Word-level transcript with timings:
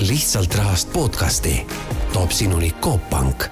lihtsalt 0.00 0.54
rahast 0.54 0.92
podcasti 0.92 1.66
toob 2.12 2.30
sinuni 2.30 2.70
Coop 2.80 3.10
Pank. 3.10 3.44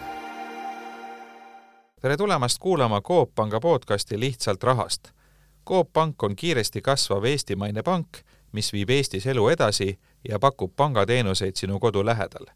tere 2.00 2.16
tulemast 2.16 2.58
kuulama 2.58 3.00
Coop 3.00 3.34
Panga 3.34 3.60
podcasti 3.60 4.20
Lihtsalt 4.20 4.62
rahast. 4.62 5.08
Coop 5.68 5.92
Pank 5.92 6.22
on 6.22 6.36
kiiresti 6.36 6.82
kasvav 6.82 7.24
eestimaine 7.24 7.82
pank, 7.82 8.08
mis 8.52 8.72
viib 8.72 8.90
Eestis 8.90 9.26
elu 9.26 9.48
edasi 9.48 9.98
ja 10.28 10.38
pakub 10.38 10.72
pangateenuseid 10.76 11.56
sinu 11.56 11.80
kodu 11.80 12.06
lähedal. 12.06 12.46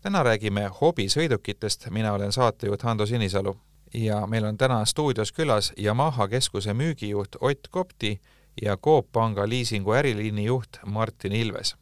täna 0.00 0.22
räägime 0.22 0.70
hobisõidukitest, 0.80 1.90
mina 1.90 2.12
olen 2.12 2.32
saatejuht 2.32 2.82
Hando 2.82 3.06
Sinisalu 3.06 3.56
ja 3.94 4.26
meil 4.26 4.44
on 4.44 4.58
täna 4.58 4.84
stuudios 4.84 5.32
külas 5.32 5.72
Yamaha 5.78 6.28
keskuse 6.28 6.74
müügijuht 6.74 7.36
Ott 7.40 7.68
Kopti 7.70 8.20
ja 8.62 8.76
Coop 8.76 9.12
Panga 9.12 9.48
liisingu 9.48 9.92
äriliini 9.92 10.44
juht 10.44 10.78
Martin 10.86 11.32
Ilves 11.32 11.76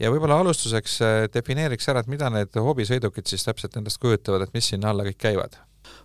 ja 0.00 0.10
võib-olla 0.12 0.40
alustuseks 0.40 0.96
äh, 1.04 1.18
defineeriks 1.32 1.88
ära, 1.92 2.02
et 2.02 2.10
mida 2.10 2.30
need 2.32 2.56
hobisõidukid 2.56 3.28
siis 3.30 3.44
täpselt 3.46 3.76
endast 3.80 4.00
kujutavad, 4.02 4.46
et 4.46 4.56
mis 4.56 4.72
sinna 4.72 4.94
alla 4.94 5.06
kõik 5.08 5.20
käivad? 5.20 5.58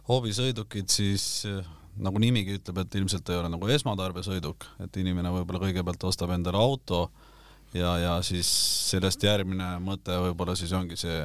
hobisõidukid 0.10 0.92
siis 0.92 1.46
äh, 1.50 1.64
nagu 2.02 2.20
nimigi 2.22 2.58
ütleb, 2.60 2.82
et 2.84 3.00
ilmselt 3.00 3.30
ei 3.32 3.40
ole 3.40 3.50
nagu 3.52 3.70
esmatarbesõiduk, 3.72 4.68
et 4.84 5.00
inimene 5.00 5.32
võib-olla 5.34 5.64
kõigepealt 5.64 6.08
ostab 6.10 6.34
endale 6.36 6.60
auto 6.60 7.08
ja, 7.74 7.96
ja 8.02 8.14
siis 8.26 8.50
sellest 8.92 9.24
järgmine 9.24 9.76
mõte 9.84 10.18
võib-olla 10.28 10.58
siis 10.60 10.74
ongi 10.76 11.00
see, 11.00 11.24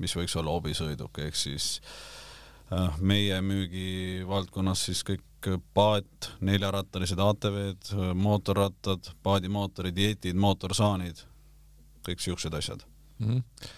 mis 0.00 0.14
võiks 0.16 0.36
olla 0.38 0.54
hobisõiduk, 0.54 1.22
ehk 1.26 1.38
siis 1.38 1.74
äh, 2.70 3.00
meie 3.00 3.40
müügivaldkonnas 3.42 4.86
siis 4.90 5.02
kõik 5.06 5.26
paat, 5.74 6.30
neljarattalised 6.38 7.18
ATV-d, 7.18 7.96
mootorrattad, 8.14 9.10
paadimootorid, 9.26 9.98
jetid, 9.98 10.38
mootorsaanid 10.38 11.24
kõik 12.06 12.20
siuksed 12.24 12.54
asjad 12.58 12.84
mm. 13.18 13.28
-hmm 13.28 13.70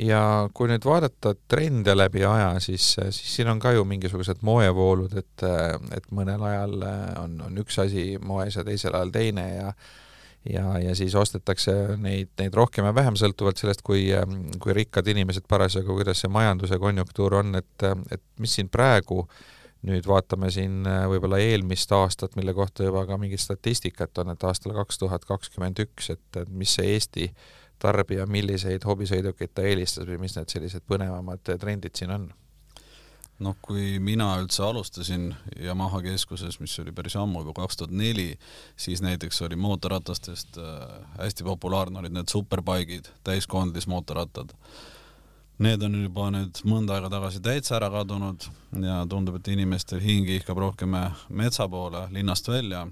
ja 0.00 0.20
kui 0.54 0.68
nüüd 0.70 0.84
vaadata 0.86 1.34
trende 1.50 1.94
läbi 1.96 2.24
aja, 2.26 2.52
siis, 2.62 2.94
siis 2.96 3.34
siin 3.36 3.50
on 3.52 3.60
ka 3.60 3.72
ju 3.74 3.84
mingisugused 3.88 4.42
moevoolud, 4.46 5.16
et, 5.18 5.44
et 5.96 6.06
mõnel 6.14 6.42
ajal 6.46 6.76
on, 7.24 7.36
on 7.48 7.60
üks 7.60 7.80
asi 7.82 8.14
moes 8.22 8.56
ja 8.56 8.64
teisel 8.66 8.96
ajal 8.96 9.12
teine 9.14 9.46
ja 9.54 9.74
ja, 10.48 10.64
ja 10.80 10.94
siis 10.96 11.12
ostetakse 11.20 11.98
neid, 12.00 12.30
neid 12.40 12.54
rohkem 12.56 12.86
ja 12.88 12.94
vähem, 12.96 13.16
sõltuvalt 13.20 13.60
sellest, 13.60 13.82
kui, 13.84 14.06
kui 14.62 14.72
rikkad 14.76 15.10
inimesed 15.12 15.44
parasjagu, 15.48 15.92
kuidas 15.98 16.22
see 16.22 16.32
majanduse 16.32 16.78
konjunktuur 16.80 17.42
on, 17.42 17.58
et, 17.60 17.88
et 18.08 18.22
mis 18.40 18.54
siin 18.56 18.70
praegu 18.72 19.26
nüüd 19.84 20.08
vaatame 20.08 20.48
siin 20.52 20.80
võib-olla 21.12 21.42
eelmist 21.44 21.92
aastat, 21.92 22.36
mille 22.40 22.54
kohta 22.56 22.88
juba 22.88 23.04
ka 23.08 23.20
mingit 23.20 23.40
statistikat 23.40 24.16
on, 24.24 24.32
et 24.32 24.48
aastal 24.48 24.72
kaks 24.76 25.00
tuhat 25.00 25.28
kakskümmend 25.28 25.84
üks, 25.84 26.08
et, 26.16 26.24
et 26.40 26.48
mis 26.48 26.72
see 26.76 26.88
Eesti 26.94 27.28
äh, 27.28 27.59
tarbija, 27.80 28.26
milliseid 28.30 28.84
hobisõidukeid 28.86 29.54
ta 29.54 29.64
eelistas 29.66 30.08
või 30.08 30.20
mis 30.22 30.36
need 30.36 30.52
sellised 30.52 30.86
põnevamad 30.88 31.42
trendid 31.60 31.96
siin 31.96 32.14
on? 32.16 32.30
noh, 33.40 33.56
kui 33.64 33.98
mina 34.02 34.28
üldse 34.40 34.62
alustasin 34.66 35.30
Yamaha 35.64 36.02
keskuses, 36.04 36.58
mis 36.60 36.76
oli 36.82 36.92
päris 36.92 37.16
ammu, 37.16 37.40
juba 37.40 37.62
kaks 37.62 37.80
tuhat 37.80 37.94
neli, 37.96 38.34
siis 38.76 39.02
näiteks 39.04 39.42
oli 39.46 39.56
mootorratastest 39.56 40.60
äh, 40.60 40.94
hästi 41.18 41.46
populaarne 41.48 42.02
olid 42.02 42.16
need 42.16 42.28
superbike'id, 42.32 43.08
täiskoondis 43.24 43.88
mootorrattad. 43.90 44.52
Need 45.60 45.82
on 45.84 45.96
juba 46.02 46.30
nüüd 46.32 46.62
mõnda 46.68 46.96
aega 46.96 47.10
tagasi 47.12 47.42
täitsa 47.44 47.76
ära 47.76 47.90
kadunud 47.92 48.46
ja 48.80 49.02
tundub, 49.08 49.36
et 49.40 49.50
inimestel 49.52 50.00
hing 50.00 50.28
ihkab 50.36 50.60
rohkem 50.60 50.96
metsa 51.36 51.68
poole, 51.68 52.06
linnast 52.12 52.48
välja 52.48 52.86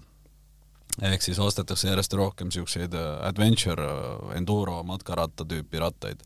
ehk 1.03 1.23
siis 1.23 1.39
ostetakse 1.39 1.89
järjest 1.89 2.15
rohkem 2.19 2.51
siukseid 2.55 2.95
äh, 2.95 3.11
adventure, 3.29 3.89
äh, 3.89 4.37
enduro, 4.39 4.83
matkaratta 4.87 5.47
tüüpi 5.49 5.81
rattaid. 5.83 6.23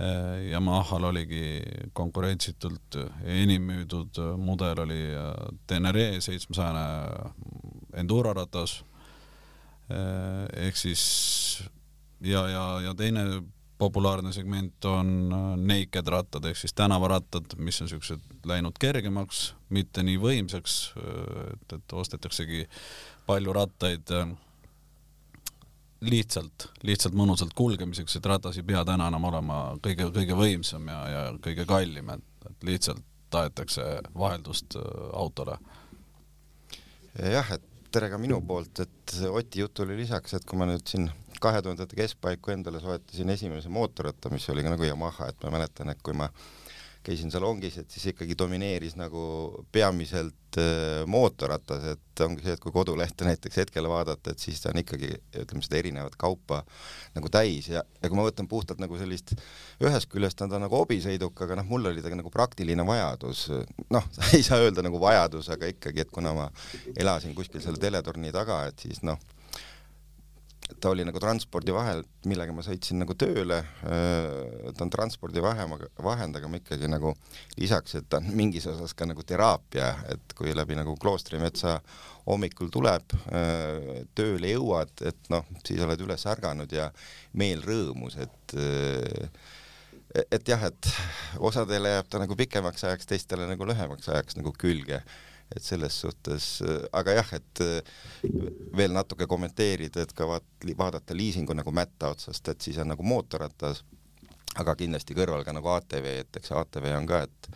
Äh, 0.00 0.50
Yamahal 0.50 1.08
oligi 1.10 1.62
konkurentsitult 1.96 2.98
enim 3.24 3.70
müüdud 3.70 4.20
mudel 4.36 4.82
oli 4.84 5.00
Tenere 5.66 6.20
seitsmesajane 6.20 6.84
enduro 7.96 8.34
ratas. 8.36 8.82
ehk 10.56 10.76
siis 10.76 11.02
ja, 12.20 12.48
ja, 12.48 12.80
ja 12.80 12.94
teine 12.94 13.22
populaarne 13.78 14.32
segment 14.32 14.84
on 14.88 15.10
naked 15.68 16.08
rattad 16.08 16.44
ehk 16.48 16.56
siis 16.56 16.74
tänavarattad, 16.74 17.56
mis 17.60 17.80
on 17.82 17.90
siuksed 17.90 18.46
läinud 18.48 18.78
kergemaks, 18.80 19.50
mitte 19.68 20.04
nii 20.06 20.16
võimsaks, 20.20 20.78
et, 21.52 21.76
et 21.76 21.92
ostetaksegi 21.92 22.64
palju 23.26 23.52
rattaid 23.56 24.12
äh, 24.16 24.32
lihtsalt, 26.06 26.70
lihtsalt 26.86 27.16
mõnusalt 27.16 27.52
kulgemiseks, 27.56 28.16
et 28.16 28.26
ratas 28.26 28.56
ei 28.56 28.66
pea 28.66 28.84
täna 28.88 29.10
enam 29.12 29.28
olema 29.28 29.60
kõige, 29.84 30.08
kõige 30.14 30.38
võimsam 30.38 30.88
ja, 30.92 30.98
ja 31.12 31.22
kõige 31.42 31.68
kallim, 31.68 32.10
et, 32.16 32.50
et 32.50 32.68
lihtsalt 32.70 33.04
tahetakse 33.30 33.84
vaheldust 34.16 34.78
äh, 34.80 34.92
autole. 35.12 35.58
jah, 37.20 37.52
et 37.52 37.72
tere 37.92 38.10
ka 38.12 38.18
minu 38.20 38.40
poolt, 38.44 38.80
et 38.84 39.16
Oti 39.30 39.62
jutule 39.62 39.96
lisaks, 39.96 40.34
et 40.36 40.44
kui 40.44 40.58
ma 40.58 40.66
nüüd 40.68 40.84
siin 40.88 41.06
kahe 41.42 41.62
tuhandete 41.64 41.98
keskpaiku 41.98 42.54
endale 42.54 42.80
soetasin 42.82 43.32
esimese 43.34 43.72
mootorratta, 43.72 44.32
mis 44.32 44.48
oli 44.52 44.64
ka 44.66 44.74
nagu 44.74 44.86
Yamaha, 44.86 45.30
et 45.32 45.44
ma 45.46 45.56
mäletan, 45.58 45.90
et 45.92 46.02
kui 46.04 46.16
ma 46.16 46.30
käisin 47.06 47.30
salongis, 47.30 47.76
et 47.78 47.90
siis 47.90 48.08
ikkagi 48.10 48.34
domineeris 48.38 48.96
nagu 48.98 49.20
peamiselt 49.72 50.58
äh, 50.58 51.04
mootorratas, 51.06 51.84
et 51.92 52.22
ongi 52.24 52.42
see, 52.42 52.56
et 52.56 52.62
kui 52.62 52.74
kodulehte 52.74 53.28
näiteks 53.28 53.60
hetkel 53.62 53.86
vaadata, 53.90 54.32
et 54.32 54.42
siis 54.42 54.58
ta 54.62 54.72
on 54.72 54.80
ikkagi, 54.82 55.12
ütleme 55.42 55.62
seda 55.62 55.78
erinevat 55.78 56.16
kaupa 56.18 56.62
nagu 57.14 57.30
täis 57.32 57.68
ja, 57.70 57.84
ja 58.02 58.10
kui 58.10 58.18
ma 58.18 58.26
võtan 58.26 58.50
puhtalt 58.50 58.82
nagu 58.82 58.98
sellist, 58.98 59.36
ühest 59.84 60.10
küljest 60.10 60.42
on 60.42 60.50
ta 60.50 60.60
nagu 60.62 60.80
hobisõiduk, 60.80 61.44
aga 61.46 61.60
noh, 61.60 61.68
mul 61.70 61.92
oli 61.92 62.02
ta 62.02 62.10
nagu 62.10 62.32
praktiline 62.34 62.86
vajadus, 62.88 63.46
noh, 63.94 64.10
ei 64.34 64.42
saa 64.46 64.58
öelda 64.64 64.84
nagu 64.86 65.00
vajadus, 65.02 65.52
aga 65.54 65.70
ikkagi, 65.70 66.02
et 66.06 66.14
kuna 66.14 66.34
ma 66.34 66.50
elasin 66.96 67.38
kuskil 67.38 67.62
selle 67.62 67.82
teletorni 67.82 68.34
taga, 68.34 68.64
et 68.72 68.86
siis 68.88 69.04
noh 69.06 69.22
ta 70.80 70.90
oli 70.90 71.04
nagu 71.06 71.20
transpordi 71.22 71.72
vahel, 71.74 72.02
millega 72.26 72.54
ma 72.54 72.62
sõitsin 72.64 72.98
nagu 73.00 73.14
tööle, 73.18 73.60
ta 73.82 74.84
on 74.84 74.92
transpordi 74.92 75.42
vahema, 75.44 75.78
vahend, 76.02 76.38
aga 76.38 76.50
ma 76.50 76.60
ikkagi 76.60 76.90
nagu 76.90 77.12
lisaks, 77.60 77.96
et 78.00 78.08
ta 78.10 78.20
on 78.20 78.30
mingis 78.36 78.66
osas 78.70 78.94
ka 78.96 79.08
nagu 79.08 79.24
teraapia, 79.26 79.92
et 80.14 80.34
kui 80.38 80.54
läbi 80.56 80.78
nagu 80.78 80.96
kloostrimetsa 81.00 81.78
hommikul 82.26 82.72
tuleb, 82.74 83.14
tööle 84.18 84.50
jõuad, 84.56 84.94
et 85.06 85.30
noh, 85.32 85.46
siis 85.66 85.84
oled 85.86 86.02
üles 86.02 86.26
ärganud 86.26 86.74
ja 86.74 86.90
meel 87.38 87.62
rõõmus, 87.66 88.18
et 88.22 88.58
et 90.32 90.48
jah, 90.48 90.62
et 90.64 90.88
osadele 91.44 91.90
jääb 91.92 92.06
ta 92.08 92.20
nagu 92.22 92.36
pikemaks 92.38 92.86
ajaks, 92.88 93.08
teistele 93.10 93.46
nagu 93.50 93.66
lühemaks 93.68 94.08
ajaks 94.08 94.38
nagu 94.38 94.52
külge 94.56 95.02
et 95.54 95.62
selles 95.62 96.00
suhtes, 96.02 96.48
aga 96.96 97.16
jah, 97.20 97.32
et 97.38 97.62
veel 98.76 98.94
natuke 98.94 99.28
kommenteerida, 99.30 100.02
et 100.02 100.14
ka 100.16 100.26
vaat-, 100.28 100.66
vaadata 100.78 101.16
liisingu 101.16 101.54
nagu 101.54 101.74
mätta 101.74 102.10
otsast, 102.16 102.48
et 102.50 102.66
siis 102.66 102.80
on 102.82 102.90
nagu 102.90 103.06
mootorratas, 103.06 103.84
aga 104.58 104.74
kindlasti 104.78 105.14
kõrval 105.16 105.44
ka 105.46 105.54
nagu 105.54 105.70
ATV, 105.76 106.12
et 106.24 106.40
eks 106.40 106.54
ATV 106.56 106.90
on 106.96 107.08
ka, 107.08 107.22
et 107.28 107.50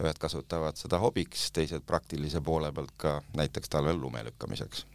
ühed 0.00 0.20
kasutavad 0.20 0.78
seda 0.80 1.00
hobiks, 1.00 1.50
teised 1.56 1.84
praktilise 1.86 2.40
poole 2.44 2.72
pealt 2.72 2.96
ka 3.00 3.18
näiteks 3.36 3.72
talvel 3.72 4.00
lume 4.00 4.24
lükkamiseks 4.28 4.86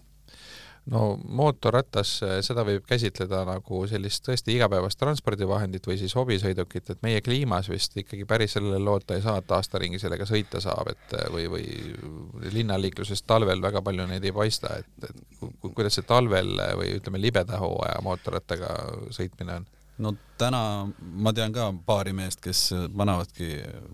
no 0.91 1.01
mootorratas, 1.18 2.12
seda 2.46 2.66
võib 2.68 2.85
käsitleda 2.88 3.41
nagu 3.47 3.81
sellist 3.90 4.25
tõesti 4.28 4.53
igapäevast 4.56 5.00
transpordivahendit 5.01 5.88
või 5.90 5.97
siis 6.01 6.13
hobisõidukit, 6.18 6.91
et 6.94 7.01
meie 7.06 7.22
kliimas 7.25 7.69
vist 7.72 7.97
ikkagi 7.97 8.28
päris 8.29 8.56
sellele 8.57 8.79
loota 8.84 9.18
ei 9.18 9.24
saa, 9.25 9.40
et 9.41 9.56
aastaringi 9.57 10.00
sellega 10.01 10.28
sõita 10.29 10.62
saab, 10.63 10.91
et 10.94 11.16
või, 11.34 11.47
või 11.51 12.51
linnaliikluses 12.53 13.25
talvel 13.25 13.63
väga 13.66 13.81
palju 13.85 14.06
neid 14.12 14.25
ei 14.25 14.35
paista, 14.35 14.75
et, 14.81 15.09
et 15.09 15.40
ku, 15.40 15.51
kuidas 15.72 15.97
see 15.97 16.06
talvel 16.07 16.53
või 16.78 16.94
ütleme, 17.00 17.22
libeda 17.22 17.62
hooaja 17.63 17.97
mootorrattaga 18.06 18.75
sõitmine 19.16 19.62
on? 19.62 19.69
no 20.06 20.12
täna 20.38 20.62
ma 21.00 21.31
tean 21.33 21.54
ka 21.56 21.69
paari 21.88 22.13
meest, 22.13 22.42
kes 22.44 22.68
panevadki 22.98 23.54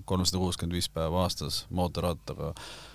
kolmsada 0.09 0.41
kuuskümmend 0.41 0.73
viis 0.75 0.89
päeva 0.89 1.27
aastas 1.27 1.65
mootorrattaga 1.69 2.55
et 2.55 2.90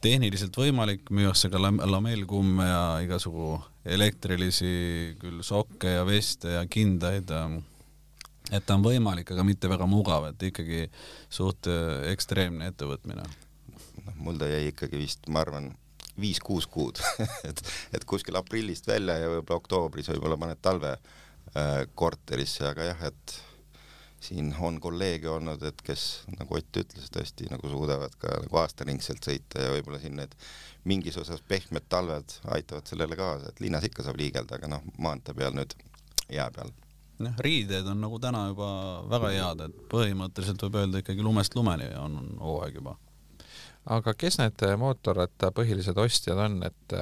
tehniliselt 0.00 0.56
võimalik, 0.56 1.08
müüakse 1.14 1.50
ka 1.52 1.60
lamellkumme 1.60 2.66
ja 2.68 2.82
igasugu 3.04 3.58
elektrilisi 3.84 5.14
küll 5.20 5.42
sokke 5.44 5.96
ja 5.98 6.04
veste 6.08 6.56
ja 6.56 6.64
kindaid. 6.70 7.30
Ähm, 7.34 7.60
et 8.52 8.64
ta 8.66 8.76
on 8.76 8.84
võimalik, 8.84 9.30
aga 9.32 9.44
mitte 9.46 9.70
väga 9.72 9.88
mugav, 9.88 10.28
et 10.30 10.42
ikkagi 10.50 10.86
suht 11.32 11.68
äh, 11.70 12.10
ekstreemne 12.12 12.70
ettevõtmine. 12.72 13.24
noh, 14.04 14.20
mul 14.20 14.38
ta 14.40 14.48
jäi 14.50 14.68
ikkagi 14.72 15.00
vist, 15.00 15.28
ma 15.32 15.44
arvan, 15.44 15.72
viis-kuus 16.20 16.68
kuud 16.70 17.00
et, 17.48 17.60
et 17.96 18.04
kuskil 18.06 18.36
aprillist 18.38 18.86
välja 18.86 19.16
ja 19.18 19.30
võib-olla 19.32 19.58
oktoobris 19.58 20.12
võib-olla 20.12 20.38
paned 20.38 20.60
talve 20.62 20.92
äh, 20.94 21.80
korterisse, 21.98 22.68
aga 22.70 22.92
jah, 22.92 23.02
et 23.10 23.38
siin 24.24 24.52
on 24.60 24.78
kolleege 24.80 25.28
olnud, 25.30 25.62
et 25.68 25.82
kes 25.84 26.04
nagu 26.38 26.56
Ott 26.58 26.80
ütles, 26.80 27.10
tõesti 27.12 27.48
nagu 27.50 27.70
suudavad 27.70 28.14
ka 28.20 28.38
nagu 28.44 28.60
aastaringselt 28.62 29.26
sõita 29.26 29.64
ja 29.66 29.74
võib-olla 29.74 30.00
siin 30.02 30.16
need 30.20 30.36
mingis 30.88 31.18
osas 31.20 31.42
pehmed 31.48 31.88
talved 31.92 32.38
aitavad 32.56 32.88
sellele 32.88 33.18
kaasa, 33.18 33.50
et 33.50 33.60
linnas 33.64 33.84
ikka 33.88 34.06
saab 34.06 34.20
liigelda, 34.20 34.58
aga 34.58 34.70
noh, 34.76 34.88
maantee 34.98 35.36
peal 35.36 35.56
nüüd 35.56 35.76
jää 36.32 36.48
peal 36.56 36.72
jah, 37.22 37.38
riided 37.38 37.86
on 37.90 38.00
nagu 38.02 38.18
täna 38.22 38.46
juba 38.50 38.68
väga 39.10 39.32
head, 39.34 39.64
et 39.68 39.80
põhimõtteliselt 39.92 40.66
võib 40.66 40.78
öelda 40.82 41.02
ikkagi 41.02 41.24
lumest 41.24 41.54
lumeni 41.58 41.90
on 41.98 42.18
hooaeg 42.40 42.80
juba. 42.80 42.96
aga 43.96 44.14
kes 44.18 44.38
need 44.40 44.66
mootorratta 44.80 45.52
põhilised 45.54 45.98
ostjad 46.00 46.40
on, 46.46 46.62
et, 46.66 46.96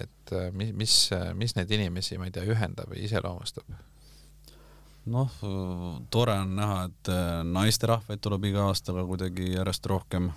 et 0.00 0.36
mis, 0.56 0.72
mis, 0.76 0.98
mis 1.38 1.56
neid 1.58 1.70
inimesi, 1.78 2.18
ma 2.18 2.28
ei 2.28 2.34
tea, 2.34 2.46
ühendab 2.48 2.92
või 2.92 3.04
iseloomustab? 3.06 3.68
Noh, 5.06 5.32
tore 6.10 6.36
on 6.44 6.54
näha, 6.56 6.84
et 6.86 7.10
naisterahvaid 7.48 8.20
tuleb 8.22 8.44
iga 8.52 8.68
aastaga 8.70 9.04
kuidagi 9.06 9.52
järjest 9.56 9.86
rohkem. 9.86 10.30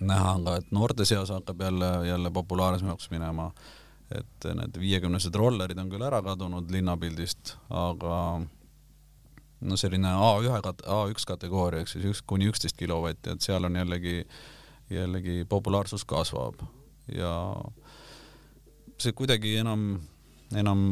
näha 0.00 0.32
on 0.32 0.44
ka, 0.44 0.56
et 0.56 0.72
noorte 0.72 1.04
seas 1.04 1.30
hakkab 1.32 1.60
jälle, 1.60 2.08
jälle 2.08 2.30
populaarsemaks 2.30 3.10
minema 3.10 3.50
et 4.14 4.46
need 4.54 4.78
viiekümnesed 4.78 5.34
rollerid 5.34 5.78
on 5.82 5.90
küll 5.90 6.04
ära 6.06 6.20
kadunud 6.22 6.70
linnapildist, 6.70 7.56
aga 7.74 8.18
no 9.66 9.78
selline 9.80 10.12
A1 10.14 10.60
kat-, 10.64 10.84
A1 10.86 11.26
kategooria, 11.26 11.82
ehk 11.82 11.90
siis 11.90 12.06
üks 12.12 12.22
kuni 12.26 12.48
üksteist 12.50 12.78
kilovatti, 12.78 13.34
et 13.34 13.46
seal 13.46 13.66
on 13.66 13.78
jällegi, 13.80 14.20
jällegi 14.92 15.40
populaarsus 15.50 16.06
kasvab 16.06 16.62
ja 17.10 17.32
see 19.02 19.14
kuidagi 19.16 19.56
enam, 19.62 19.88
enam 20.54 20.86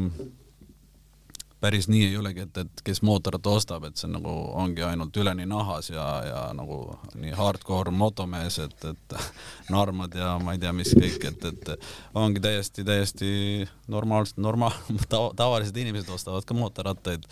päris 1.65 1.87
nii 1.89 2.03
ei 2.05 2.17
olegi, 2.17 2.43
et, 2.45 2.57
et 2.61 2.81
kes 2.85 3.01
mootorit 3.01 3.47
ostab, 3.49 3.87
et 3.87 3.97
see 3.97 4.09
nagu 4.11 4.29
ongi 4.61 4.83
ainult 4.85 5.17
üleni 5.17 5.47
nahas 5.49 5.89
ja, 5.89 6.05
ja 6.27 6.41
nagu 6.53 6.77
nii 7.17 7.33
hardcore 7.33 7.93
motomees, 7.95 8.59
et, 8.61 8.85
et 8.91 9.15
narmad 9.73 10.13
ja 10.13 10.35
ma 10.43 10.53
ei 10.53 10.61
tea, 10.61 10.73
mis 10.77 10.93
kõik, 10.93 11.25
et, 11.31 11.47
et 11.49 11.87
ongi 12.21 12.43
täiesti, 12.43 12.85
täiesti 12.85 13.29
normaalsed, 13.89 14.37
normaal- 14.45 14.77
tav,, 15.13 15.31
tavalised 15.39 15.77
inimesed 15.81 16.11
ostavad 16.13 16.45
ka 16.45 16.57
mootorrattaid, 16.57 17.25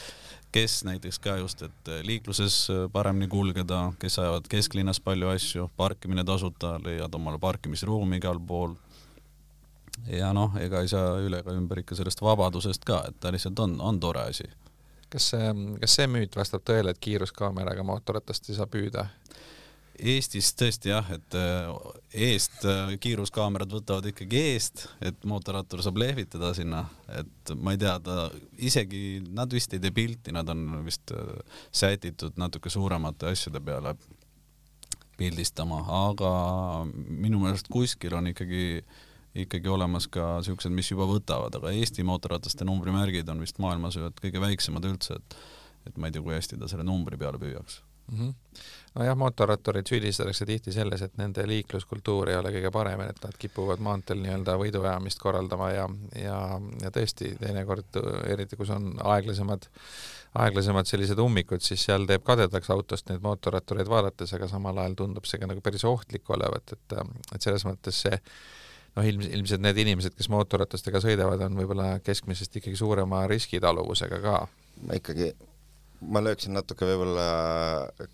kes 0.53 0.79
näiteks 0.89 1.21
ka 1.21 1.37
just, 1.37 1.61
et 1.69 1.93
liikluses 2.09 2.57
paremini 2.93 3.29
kulgeda, 3.29 3.83
kes 4.01 4.17
ajavad 4.23 4.49
kesklinnas 4.49 5.01
palju 5.01 5.29
asju, 5.29 5.69
parkimine 5.77 6.25
tasuta, 6.25 6.79
leiad 6.81 7.21
omale 7.21 7.41
parkimisruumi 7.41 8.17
igal 8.21 8.41
pool 8.41 8.73
ja 10.07 10.33
noh, 10.33 10.57
ega 10.61 10.81
ei 10.83 10.91
saa 10.91 11.17
üle 11.23 11.41
ega 11.43 11.55
ümber 11.55 11.83
ikka 11.83 11.97
sellest 11.97 12.21
vabadusest 12.23 12.85
ka, 12.87 13.03
et 13.09 13.19
ta 13.21 13.31
lihtsalt 13.33 13.59
on, 13.63 13.79
on 13.81 13.99
tore 13.99 14.27
asi. 14.29 14.47
kas 15.13 15.29
see, 15.33 15.49
kas 15.81 15.97
see 15.99 16.07
müüt 16.09 16.35
vastab 16.35 16.63
tõele, 16.65 16.93
et 16.93 17.01
kiiruskaameraga 17.03 17.85
mootorratast 17.85 18.49
ei 18.49 18.57
saa 18.57 18.69
püüda? 18.69 19.07
Eestis 19.93 20.47
tõesti 20.57 20.89
jah, 20.89 21.05
et 21.13 21.35
äh, 21.37 21.67
eest 22.25 22.63
äh, 22.65 22.95
kiiruskaamerad 22.99 23.75
võtavad 23.75 24.07
ikkagi 24.09 24.39
eest, 24.55 24.87
et 25.05 25.21
mootorrattur 25.29 25.83
saab 25.85 26.01
lehvitada 26.01 26.49
sinna, 26.57 26.81
et 27.13 27.53
ma 27.61 27.75
ei 27.75 27.81
tea, 27.83 27.93
ta 28.01 28.25
isegi, 28.57 29.21
nad 29.37 29.53
vist 29.53 29.77
ei 29.77 29.83
tee 29.83 29.93
pilti, 29.93 30.33
nad 30.33 30.49
on 30.49 30.81
vist 30.87 31.13
äh, 31.13 31.61
sätitud 31.69 32.41
natuke 32.41 32.73
suuremate 32.73 33.29
asjade 33.29 33.61
peale 33.61 33.93
pildistama, 35.13 35.83
aga 36.09 36.33
minu 36.89 37.45
meelest 37.45 37.69
kuskil 37.69 38.17
on 38.17 38.33
ikkagi 38.33 38.65
äh, 38.81 39.01
ikkagi 39.35 39.69
olemas 39.69 40.07
ka 40.11 40.37
siuksed, 40.45 40.73
mis 40.75 40.91
juba 40.91 41.07
võtavad, 41.09 41.55
aga 41.57 41.73
Eesti 41.73 42.05
mootorrataste 42.05 42.67
numbrimärgid 42.69 43.29
on 43.33 43.41
vist 43.41 43.57
maailmas 43.63 43.97
ühed 43.97 44.19
kõige 44.21 44.41
väiksemad 44.43 44.85
üldse, 44.91 45.19
et 45.19 45.37
et 45.83 45.97
ma 45.97 46.07
ei 46.07 46.15
tea, 46.15 46.23
kui 46.23 46.35
hästi 46.35 46.59
ta 46.59 46.69
selle 46.71 46.85
numbri 46.87 47.17
peale 47.19 47.39
püüaks 47.41 47.81
mm. 48.11 48.19
-hmm. 48.19 48.33
nojah, 48.95 49.17
mootorratturid 49.17 49.87
süüdistatakse 49.89 50.45
tihti 50.45 50.71
selles, 50.71 51.01
et 51.01 51.17
nende 51.17 51.47
liikluskultuur 51.47 52.29
ei 52.29 52.37
ole 52.39 52.51
kõige 52.55 52.71
parem, 52.71 53.01
et 53.01 53.19
nad 53.23 53.37
kipuvad 53.39 53.83
maanteel 53.83 54.21
nii-öelda 54.23 54.57
võiduajamist 54.61 55.19
korraldama 55.19 55.69
ja, 55.71 55.89
ja, 56.21 56.39
ja 56.81 56.91
tõesti 56.91 57.33
teinekord, 57.39 58.01
eriti 58.27 58.59
kus 58.59 58.69
on 58.75 58.93
aeglasemad, 59.15 59.67
aeglasemad 60.45 60.89
sellised 60.89 61.19
ummikud, 61.19 61.61
siis 61.61 61.85
seal 61.89 62.07
teeb 62.09 62.23
kadedaks 62.23 62.69
autost 62.69 63.09
neid 63.09 63.23
mootorrattureid 63.23 63.89
vaadates, 63.89 64.33
aga 64.33 64.47
samal 64.47 64.77
ajal 64.77 64.99
tundub 65.03 65.25
see 65.29 65.41
ka 65.41 65.49
nagu 65.49 65.61
päris 65.61 65.83
ohtlik 65.83 66.29
olevat, 66.29 66.77
et, 66.77 66.99
et 67.35 67.41
selles 67.41 67.65
mõttes 67.69 68.05
see 68.07 68.19
noh, 68.97 69.07
ilms, 69.07 69.29
ilmselt 69.37 69.63
need 69.63 69.79
inimesed, 69.85 70.15
kes 70.17 70.29
mootorratastega 70.33 71.01
sõidavad, 71.03 71.41
on 71.47 71.57
võib-olla 71.57 71.95
keskmisest 72.05 72.59
ikkagi 72.61 72.77
suurema 72.79 73.23
riskitaluvusega 73.31 74.21
ka. 74.23 74.37
ma 74.87 74.99
ikkagi, 74.99 75.31
ma 76.13 76.23
lööksin 76.23 76.55
natuke 76.57 76.87
võib-olla 76.89 77.27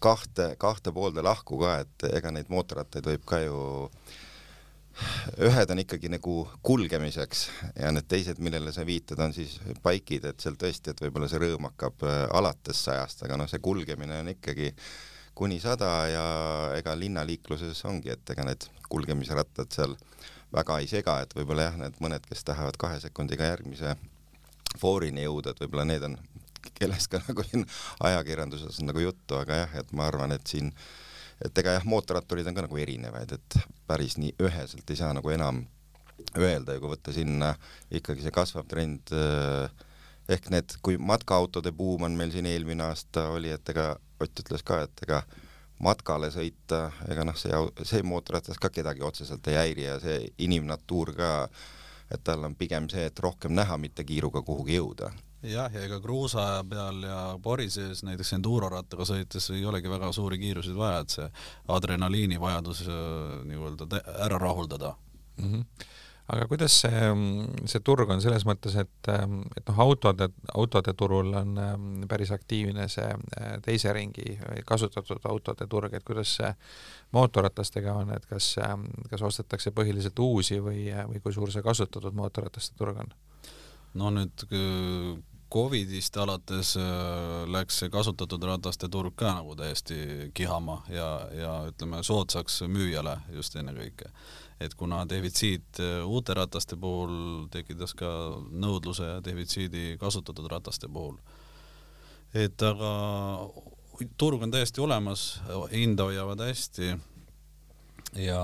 kahte, 0.03 0.53
kahte 0.61 0.93
poolde 0.95 1.25
lahku 1.25 1.59
ka, 1.63 1.79
et 1.85 2.09
ega 2.13 2.33
neid 2.35 2.51
mootorrattaid 2.53 3.13
võib 3.13 3.27
ka 3.27 3.43
ju 3.43 3.59
ühed 5.47 5.71
on 5.71 5.79
ikkagi 5.79 6.09
nagu 6.11 6.33
kulgemiseks 6.65 7.45
ja 7.79 7.91
need 7.95 8.07
teised, 8.11 8.41
millele 8.43 8.73
sa 8.75 8.83
viitad, 8.87 9.21
on 9.23 9.31
siis 9.35 9.57
baikid, 9.83 10.25
et 10.27 10.43
seal 10.43 10.57
tõesti, 10.59 10.91
et 10.91 11.03
võib-olla 11.05 11.29
see 11.31 11.39
rõõm 11.43 11.69
hakkab 11.69 12.03
äh, 12.07 12.25
alates 12.35 12.83
sajast, 12.87 13.23
aga 13.27 13.39
noh, 13.39 13.47
see 13.51 13.63
kulgemine 13.63 14.19
on 14.23 14.33
ikkagi 14.33 14.73
kuni 15.39 15.59
sada 15.63 15.91
ja 16.11 16.25
ega 16.75 16.97
linnaliikluses 16.99 17.79
ongi, 17.87 18.11
et 18.11 18.33
ega 18.33 18.43
need 18.49 18.67
kulgemisrattad 18.91 19.71
seal 19.71 19.95
väga 20.53 20.79
ei 20.81 20.87
sega, 20.89 21.19
et 21.23 21.33
võib-olla 21.37 21.69
jah, 21.69 21.77
need 21.83 21.99
mõned, 22.03 22.25
kes 22.29 22.45
tahavad 22.47 22.77
kahe 22.81 22.99
sekundiga 23.03 23.47
järgmise 23.51 23.95
foorini 24.81 25.25
jõuda, 25.25 25.53
et 25.53 25.61
võib-olla 25.63 25.85
need 25.89 26.05
on, 26.07 26.17
kellest 26.77 27.11
ka 27.11 27.21
nagu 27.27 27.45
siin 27.47 27.65
ajakirjanduses 28.09 28.81
on 28.81 28.91
nagu 28.91 29.03
juttu, 29.03 29.37
aga 29.39 29.63
jah, 29.63 29.75
et 29.81 29.91
ma 29.97 30.07
arvan, 30.09 30.33
et 30.35 30.47
siin, 30.49 30.71
et 31.45 31.63
ega 31.63 31.77
jah, 31.77 31.89
mootorratturid 31.89 32.47
on 32.49 32.57
ka 32.57 32.65
nagu 32.67 32.81
erinevaid, 32.81 33.35
et 33.37 33.59
päris 33.89 34.17
nii 34.21 34.35
üheselt 34.45 34.89
ei 34.89 34.99
saa 34.99 35.13
nagu 35.15 35.35
enam 35.35 35.63
öelda 36.37 36.75
ja 36.75 36.81
kui 36.81 36.91
võtta 36.91 37.13
sinna 37.15 37.53
ikkagi 37.95 38.25
see 38.25 38.33
kasvav 38.35 38.65
trend 38.69 39.13
eh, 39.15 39.85
ehk 40.29 40.49
need, 40.53 40.75
kui 40.83 40.97
matkaautode 40.99 41.71
buum 41.73 42.03
on 42.05 42.17
meil 42.17 42.33
siin 42.33 42.49
eelmine 42.49 42.83
aasta 42.89 43.29
oli, 43.33 43.53
et 43.55 43.73
ega 43.73 43.93
Ott 44.19 44.41
ütles 44.41 44.63
ka, 44.67 44.81
et 44.83 45.03
ega 45.05 45.21
matkale 45.83 46.31
sõita, 46.33 46.89
ega 47.09 47.23
noh, 47.27 47.37
see, 47.39 47.55
see 47.87 48.03
mootorratas 48.03 48.59
ka 48.59 48.71
kedagi 48.73 49.03
otseselt 49.05 49.47
ei 49.47 49.59
häiri 49.59 49.85
ja 49.87 49.99
see 50.03 50.27
inimnatuur 50.45 51.13
ka, 51.15 51.31
et 52.11 52.23
tal 52.23 52.43
on 52.47 52.55
pigem 52.59 52.89
see, 52.91 53.05
et 53.09 53.19
rohkem 53.19 53.53
näha, 53.55 53.77
mitte 53.77 54.03
kiiruga 54.03 54.43
kuhugi 54.45 54.79
jõuda 54.79 55.11
jah, 55.43 55.71
ja 55.71 55.85
ega 55.85 55.99
kruusa 56.03 56.63
peal 56.69 57.03
ja 57.07 57.19
pori 57.43 57.69
sees 57.71 58.03
näiteks 58.03 58.33
endurorattaga 58.39 59.07
sõites 59.07 59.49
ei 59.55 59.63
olegi 59.65 59.91
väga 59.91 60.11
suuri 60.15 60.39
kiiruseid 60.41 60.75
vaja, 60.75 61.05
et 61.05 61.15
see 61.15 61.29
adrenaliini 61.77 62.39
vajadus 62.41 62.83
äh, 62.87 63.39
nii-öelda 63.47 64.03
ära 64.25 64.41
rahuldada 64.41 64.95
mm. 65.37 65.47
-hmm 65.53 65.95
aga 66.29 66.45
kuidas 66.49 66.75
see, 66.83 67.05
see 67.69 67.81
turg 67.85 68.09
on 68.13 68.21
selles 68.21 68.45
mõttes, 68.47 68.75
et, 68.79 69.09
et 69.09 69.69
noh, 69.69 69.81
autode, 69.85 70.29
autode 70.53 70.93
turul 70.97 71.33
on 71.39 71.55
ähm, 71.63 71.87
päris 72.09 72.31
aktiivne 72.35 72.87
see 72.91 73.07
teise 73.65 73.93
ringi 73.95 74.37
kasutatud 74.69 75.25
autode 75.29 75.67
turg, 75.69 75.95
et 75.97 76.05
kuidas 76.05 76.35
see 76.39 76.51
mootorratastega 77.15 77.95
on, 78.03 78.13
et 78.17 78.29
kas, 78.29 78.51
kas 79.09 79.25
ostetakse 79.25 79.73
põhiliselt 79.75 80.19
uusi 80.21 80.59
või, 80.63 80.87
või 81.09 81.23
kui 81.23 81.33
suur 81.33 81.51
see 81.53 81.65
kasutatud 81.65 82.15
mootorrataste 82.17 82.77
turg 82.77 83.01
on? 83.05 83.11
no 83.97 84.13
nüüd 84.13 84.45
Covidist 85.49 86.17
alates 86.17 86.75
äh, 86.77 87.45
läks 87.49 87.79
see 87.81 87.89
kasutatud 87.89 88.43
rataste 88.45 88.89
turg 88.91 89.15
ka 89.17 89.33
nagu 89.39 89.55
täiesti 89.57 90.29
kihama 90.37 90.83
ja, 90.93 91.09
ja 91.33 91.55
ütleme 91.71 92.03
soodsaks 92.05 92.61
müüjale 92.69 93.17
just 93.33 93.57
ennekõike 93.57 94.11
et 94.59 94.75
kuna 94.75 95.03
defitsiit 95.09 95.79
äh, 95.79 96.05
uute 96.07 96.35
rataste 96.35 96.77
puhul 96.79 97.47
tekitas 97.51 97.95
ka 97.97 98.09
nõudluse 98.51 99.07
ja 99.07 99.19
defitsiidi 99.23 99.97
kasutatud 99.99 100.49
rataste 100.51 100.89
puhul. 100.91 101.17
et 102.33 102.61
aga 102.61 102.91
turg 104.17 104.43
on 104.43 104.51
täiesti 104.51 104.81
olemas, 104.81 105.41
hinda 105.71 106.05
hoiavad 106.07 106.43
hästi 106.45 106.91
ja 108.19 108.41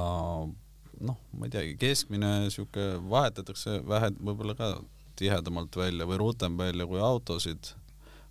noh, 1.05 1.19
ma 1.35 1.47
ei 1.47 1.51
teagi, 1.53 1.75
keskmine 1.79 2.49
sihuke 2.49 2.95
vahetatakse 3.09 3.81
vähe, 3.87 4.11
võib-olla 4.19 4.55
ka 4.57 4.71
tihedamalt 5.19 5.75
välja 5.77 6.07
või 6.07 6.19
rutem 6.21 6.57
välja 6.57 6.87
kui 6.89 7.01
autosid. 7.01 7.73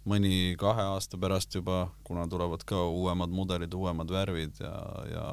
Mõni 0.04 0.52
kahe 0.60 0.84
aasta 0.92 1.16
pärast 1.16 1.54
juba, 1.56 1.86
kuna 2.04 2.26
tulevad 2.28 2.66
ka 2.68 2.82
uuemad 2.92 3.32
mudelid, 3.32 3.72
uuemad 3.72 4.10
värvid 4.12 4.60
ja, 4.60 4.74
ja 5.08 5.24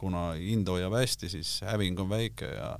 kuna 0.00 0.30
hind 0.40 0.68
hoiab 0.72 0.96
hästi, 0.96 1.28
siis 1.28 1.58
häving 1.68 2.00
on 2.00 2.08
väike 2.08 2.48
ja 2.54 2.70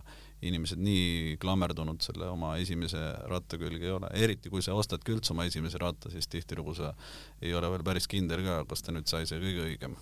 inimesed 0.40 0.80
nii 0.80 1.36
klammerdunud 1.42 2.00
selle 2.00 2.30
oma 2.30 2.54
esimese 2.62 3.00
ratta 3.28 3.58
külge 3.60 3.90
ei 3.90 3.92
ole, 3.92 4.08
eriti 4.14 4.48
kui 4.52 4.62
sa 4.64 4.76
ostadki 4.78 5.12
üldse 5.16 5.34
oma 5.34 5.44
esimese 5.50 5.80
ratta, 5.82 6.12
siis 6.14 6.30
tihtilugu 6.30 6.76
sa 6.78 6.94
ei 7.42 7.52
ole 7.54 7.70
veel 7.74 7.84
päris 7.84 8.08
kindel 8.08 8.44
ka, 8.46 8.62
kas 8.70 8.86
ta 8.86 8.94
nüüd 8.94 9.10
sai 9.10 9.26
see 9.28 9.42
kõige 9.42 9.66
õigem 9.66 9.98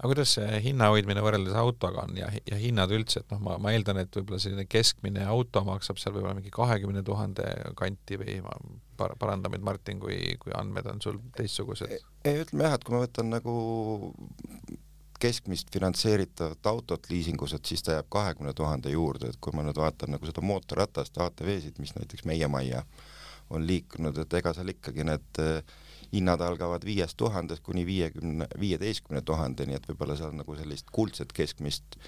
aga 0.00 0.08
kuidas 0.14 0.34
see 0.38 0.60
hinna 0.64 0.88
hoidmine 0.94 1.20
võrreldes 1.20 1.56
autoga 1.60 2.06
on 2.08 2.16
ja, 2.16 2.30
ja 2.48 2.56
hinnad 2.56 2.92
üldse, 2.96 3.20
et 3.20 3.32
noh, 3.34 3.40
ma, 3.44 3.58
ma 3.60 3.74
eeldan, 3.76 4.00
et 4.00 4.16
võib-olla 4.16 4.40
selline 4.40 4.64
keskmine 4.64 5.26
auto 5.28 5.60
maksab 5.66 6.00
seal 6.00 6.14
võib-olla 6.16 6.38
mingi 6.38 6.52
kahekümne 6.54 7.02
tuhande 7.04 7.44
kanti 7.76 8.16
või 8.20 8.38
ma 8.44 8.54
par-, 8.96 9.16
paranda 9.20 9.52
mind, 9.52 9.66
Martin, 9.66 10.00
kui, 10.00 10.16
kui 10.40 10.56
andmed 10.56 10.88
on 10.88 11.04
sul 11.04 11.20
teistsugused? 11.36 11.92
ei, 12.24 12.40
ütleme 12.46 12.64
jah, 12.64 12.78
et 12.78 12.86
kui 12.86 12.96
ma 12.96 13.02
võtan 13.04 13.28
nagu 13.36 13.56
keskmist 15.20 15.68
finantseeritavat 15.72 16.66
autot 16.72 17.10
liisingus, 17.12 17.52
et 17.52 17.68
siis 17.68 17.84
ta 17.84 17.98
jääb 17.98 18.08
kahekümne 18.08 18.54
tuhande 18.56 18.92
juurde, 18.94 19.28
et 19.28 19.40
kui 19.44 19.52
ma 19.52 19.66
nüüd 19.66 19.76
vaatan 19.76 20.14
nagu 20.16 20.24
seda 20.24 20.40
mootorratast, 20.40 21.20
ATV-sid, 21.20 21.76
mis 21.82 21.92
näiteks 21.98 22.24
meie 22.28 22.48
majja 22.48 22.86
on 23.52 23.66
liikunud, 23.68 24.16
et 24.22 24.38
ega 24.40 24.54
seal 24.56 24.72
ikkagi 24.72 25.04
need 25.04 25.42
äh, 25.44 25.60
hinnad 26.12 26.42
algavad 26.42 26.84
viiest 26.86 27.16
tuhandest 27.20 27.62
kuni 27.62 27.84
viiekümne, 27.86 28.48
viieteistkümne 28.60 29.22
tuhandeni, 29.22 29.76
et 29.76 29.86
võib-olla 29.88 30.16
seal 30.18 30.34
nagu 30.36 30.56
sellist 30.58 30.90
kuldset 30.92 31.32
keskmist 31.36 31.98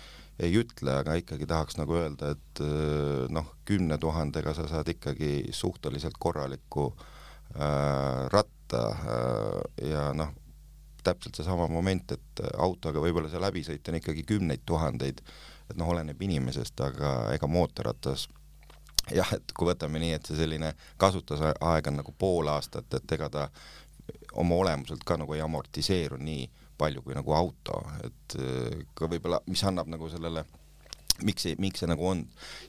ei 0.42 0.54
ütle, 0.59 0.94
aga 1.02 1.14
ikkagi 1.21 1.47
tahaks 1.47 1.76
nagu 1.78 1.97
öelda, 2.00 2.32
et 2.35 2.62
äh, 2.64 3.26
noh, 3.32 3.52
kümne 3.68 3.99
tuhandega 4.00 4.54
sa 4.56 4.66
saad 4.71 4.88
ikkagi 4.94 5.52
suhteliselt 5.54 6.18
korraliku 6.18 6.88
äh, 6.92 8.26
ratta 8.32 8.85
äh, 8.90 9.88
ja 9.92 10.11
noh, 10.16 10.32
täpselt 11.04 11.38
seesama 11.38 11.66
moment, 11.71 12.14
et 12.14 12.44
autoga 12.62 13.02
võib-olla 13.02 13.30
see 13.30 13.42
läbisõit 13.42 13.88
on 13.90 13.99
ikkagi 13.99 14.23
kümneid 14.26 14.62
tuhandeid, 14.66 15.23
et 15.71 15.76
noh, 15.78 15.90
oleneb 15.94 16.21
inimesest, 16.23 16.80
aga 16.80 17.16
ega 17.35 17.50
mootorratas 17.50 18.28
jah, 19.11 19.32
et 19.35 19.54
kui 19.56 19.66
võtame 19.66 20.00
nii, 20.02 20.14
et 20.16 20.28
see 20.28 20.38
selline 20.38 20.73
kasutusaeg 21.00 21.88
on 21.90 21.99
nagu 22.00 22.14
pool 22.18 22.50
aastat, 22.52 22.87
et 22.94 23.16
ega 23.16 23.28
ta 23.32 23.49
oma 24.41 24.59
olemuselt 24.65 25.05
ka 25.05 25.19
nagu 25.21 25.35
ei 25.37 25.45
amortiseeru 25.45 26.19
nii 26.23 26.49
palju 26.79 27.05
kui 27.05 27.15
nagu 27.17 27.37
auto, 27.37 27.79
et 28.07 28.37
äh, 28.41 28.83
ka 28.99 29.11
võib-olla, 29.11 29.43
mis 29.51 29.62
annab 29.69 29.91
nagu 29.93 30.09
sellele 30.11 30.45
miks 31.27 31.45
see, 31.47 31.57
miks 31.61 31.83
see 31.83 31.91
nagu 31.91 32.07
on, 32.09 32.23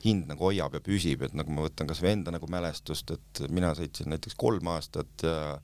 hind 0.04 0.28
nagu 0.30 0.48
hoiab 0.48 0.76
ja 0.76 0.82
püsib, 0.84 1.24
et 1.26 1.34
nagu 1.36 1.52
ma 1.54 1.64
võtan 1.64 1.88
kasvõi 1.90 2.12
enda 2.12 2.34
nagu 2.34 2.48
mälestust, 2.50 3.14
et 3.16 3.44
mina 3.50 3.72
sõitsin 3.76 4.12
näiteks 4.12 4.36
kolm 4.38 4.68
aastat 4.74 5.24
ja 5.24 5.56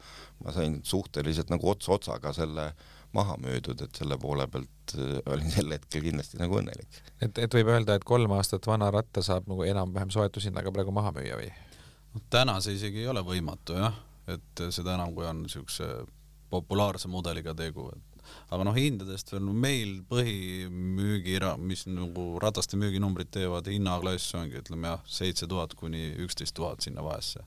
ma 0.45 0.54
sain 0.57 0.80
suhteliselt 0.87 1.52
nagu 1.52 1.71
ots 1.71 1.90
otsaga 1.92 2.33
selle 2.37 2.71
maha 3.16 3.37
müüdud, 3.42 3.83
et 3.85 3.99
selle 3.99 4.16
poole 4.23 4.47
pealt 4.50 4.95
äh, 4.97 5.16
olin 5.30 5.50
sel 5.52 5.73
hetkel 5.75 6.04
kindlasti 6.07 6.40
nagu 6.40 6.61
õnnelik. 6.61 7.00
et, 7.21 7.38
et 7.38 7.59
võib 7.59 7.73
öelda, 7.75 7.99
et 7.99 8.07
kolm 8.07 8.33
aastat 8.38 8.66
vana 8.71 8.90
ratta 8.95 9.23
saab 9.26 9.50
nagu 9.50 9.66
enam-vähem 9.66 10.12
soetushinnaga 10.14 10.73
praegu 10.75 10.95
maha 10.95 11.12
müüa 11.16 11.40
või? 11.40 11.50
noh, 12.14 12.25
täna 12.33 12.59
see 12.64 12.78
isegi 12.78 13.04
ei 13.04 13.11
ole 13.11 13.25
võimatu 13.26 13.78
jah, 13.78 13.99
et 14.34 14.62
seda 14.75 14.96
enam, 14.96 15.14
kui 15.16 15.26
on 15.28 15.44
niisuguse 15.44 15.88
populaarse 16.50 17.08
mudeliga 17.10 17.54
tegu, 17.56 17.88
et 17.94 18.10
aga 18.54 18.66
noh, 18.66 18.76
hindadest 18.76 19.32
veel 19.32 19.46
meil 19.64 19.94
põhimüügi, 20.10 21.38
mis 21.62 21.87
nagu 21.90 22.26
rataste 22.42 22.78
müüginumbrid 22.80 23.30
teevad, 23.34 23.70
hinnaklass 23.70 24.34
ongi 24.38 24.60
ütleme 24.60 24.92
jah, 24.94 25.02
seitse 25.06 25.49
tuhat 25.50 25.75
kuni 25.78 26.12
üksteist 26.26 26.54
tuhat 26.58 26.87
sinna 26.87 27.04
vahesse. 27.06 27.42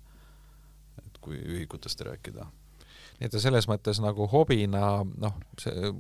et 1.04 1.18
kui 1.22 1.40
ühikutest 1.40 2.02
rääkida 2.06 2.46
nii 3.20 3.30
et 3.30 3.38
selles 3.42 3.68
mõttes 3.70 4.02
nagu 4.04 4.28
hobina 4.30 5.04
noh, 5.04 5.38
see, 5.62 5.92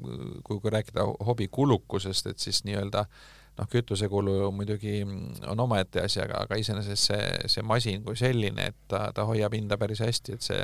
kui, 0.44 0.60
kui 0.60 0.74
rääkida 0.74 1.06
hobi 1.28 1.48
kulukusest, 1.48 2.28
et 2.28 2.40
siis 2.40 2.64
nii-öelda 2.68 3.06
noh, 3.58 3.68
kütusekulu 3.70 4.52
muidugi 4.56 5.02
on 5.50 5.60
omaette 5.66 6.04
asi, 6.04 6.22
aga, 6.24 6.44
aga 6.48 6.58
iseenesest 6.60 7.10
see, 7.12 7.26
see 7.56 7.66
masin 7.66 8.06
kui 8.06 8.18
selline, 8.20 8.70
et 8.72 8.80
ta, 8.92 9.06
ta 9.16 9.28
hoiab 9.30 9.56
hinda 9.58 9.78
päris 9.82 10.02
hästi, 10.04 10.38
et 10.38 10.46
see 10.46 10.62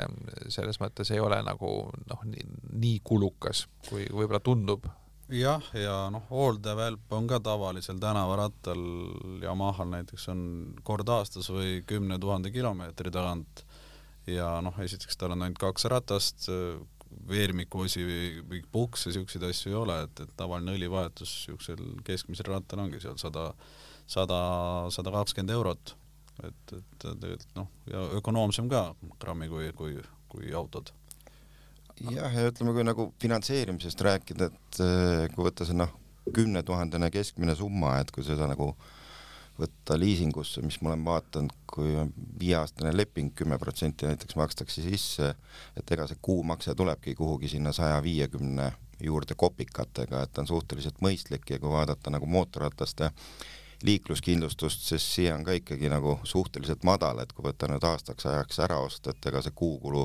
selles 0.50 0.80
mõttes 0.82 1.12
ei 1.14 1.22
ole 1.22 1.40
nagu 1.46 1.74
noh, 2.10 2.24
nii 2.26 2.98
kulukas, 3.06 3.66
kui 3.88 4.08
võib-olla 4.08 4.42
tundub. 4.44 4.88
jah, 5.30 5.66
ja 5.78 5.96
noh, 6.10 6.26
hooldevälp 6.30 7.12
on 7.14 7.28
ka 7.30 7.38
tavalisel 7.40 8.00
tänavarattal 8.02 8.80
Yamahal 9.44 9.92
näiteks 9.94 10.28
on 10.32 10.40
kord 10.82 11.08
aastas 11.08 11.50
või 11.54 11.84
kümne 11.86 12.18
tuhande 12.18 12.50
kilomeetri 12.50 13.12
tagant 13.14 13.64
ja 14.26 14.56
noh, 14.64 14.74
esiteks 14.82 15.16
tal 15.16 15.36
on 15.36 15.46
ainult 15.46 15.60
kaks 15.62 15.86
ratast, 15.90 16.50
veermikuosi 17.30 18.04
või 18.48 18.60
pukse, 18.72 19.12
siukseid 19.14 19.44
asju 19.48 19.72
ei 19.72 19.78
ole, 19.78 19.96
et, 20.06 20.22
et 20.24 20.32
tavaline 20.38 20.74
õlivahetus 20.76 21.32
siuksel 21.46 21.80
keskmisel 22.06 22.50
rattal 22.52 22.84
ongi 22.84 23.00
seal 23.02 23.18
sada, 23.20 23.50
sada, 24.10 24.40
sada 24.94 25.14
kakskümmend 25.14 25.54
eurot. 25.54 25.96
et, 26.40 26.72
et 26.72 26.94
tegelikult 27.02 27.56
noh, 27.58 27.68
ja 27.90 28.04
ökonoomsem 28.20 28.70
ka 28.70 28.94
grammi 29.20 29.50
kui, 29.50 29.72
kui, 29.76 29.98
kui 30.32 30.54
autod. 30.56 30.92
jah, 32.00 32.32
ja 32.32 32.48
ütleme, 32.48 32.72
kui 32.76 32.86
nagu 32.86 33.10
finantseerimisest 33.20 34.06
rääkida, 34.06 34.48
et 34.48 34.80
eh, 34.86 35.26
kui 35.34 35.44
võtta 35.50 35.68
see 35.68 35.76
noh, 35.76 35.92
kümnetuhandene 36.34 37.10
keskmine 37.10 37.56
summa, 37.58 37.98
et 38.00 38.10
kui 38.14 38.24
seda 38.24 38.46
nagu 38.48 38.70
äh, 38.70 38.96
võtta 39.60 39.96
liisingusse, 39.98 40.62
mis 40.64 40.80
ma 40.80 40.92
olen 40.92 41.04
vaadanud, 41.04 41.54
kui 41.70 41.94
on 42.00 42.12
viieaastane 42.40 42.92
leping, 42.96 43.32
kümme 43.36 43.58
protsenti 43.58 44.08
näiteks 44.08 44.36
makstakse 44.40 44.82
sisse, 44.84 45.34
et 45.76 45.92
ega 45.94 46.06
see 46.10 46.18
kuumakse 46.22 46.74
tulebki 46.74 47.14
kuhugi 47.18 47.50
sinna 47.52 47.72
saja 47.76 48.00
viiekümne 48.02 48.72
juurde 49.00 49.36
kopikatega, 49.36 50.24
et 50.24 50.38
on 50.38 50.48
suhteliselt 50.48 51.00
mõistlik 51.04 51.48
ja 51.50 51.58
kui 51.60 51.72
vaadata 51.72 52.12
nagu 52.12 52.26
mootorrataste 52.26 53.10
liikluskindlustust, 53.82 54.82
siis 54.90 55.06
siia 55.14 55.34
on 55.34 55.44
ka 55.44 55.56
ikkagi 55.56 55.88
nagu 55.88 56.18
suhteliselt 56.24 56.84
madal, 56.84 57.22
et 57.22 57.32
kui 57.32 57.46
võtta 57.46 57.68
nüüd 57.70 57.84
aastaks 57.86 58.26
ajaks 58.28 58.60
ära 58.66 58.80
osta, 58.84 59.14
et 59.14 59.30
ega 59.30 59.40
see 59.44 59.56
kuukulu 59.56 60.04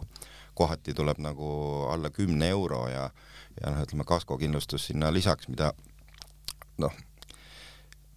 kohati 0.55 0.93
tuleb 0.95 1.19
nagu 1.19 1.47
alla 1.91 2.09
kümne 2.09 2.47
euro 2.55 2.85
ja 2.87 3.09
ja 3.61 3.71
noh, 3.71 3.83
ütleme 3.85 4.03
kaskokindlustus 4.07 4.89
sinna 4.89 5.11
lisaks, 5.13 5.47
mida 5.47 5.71
noh, 6.81 6.95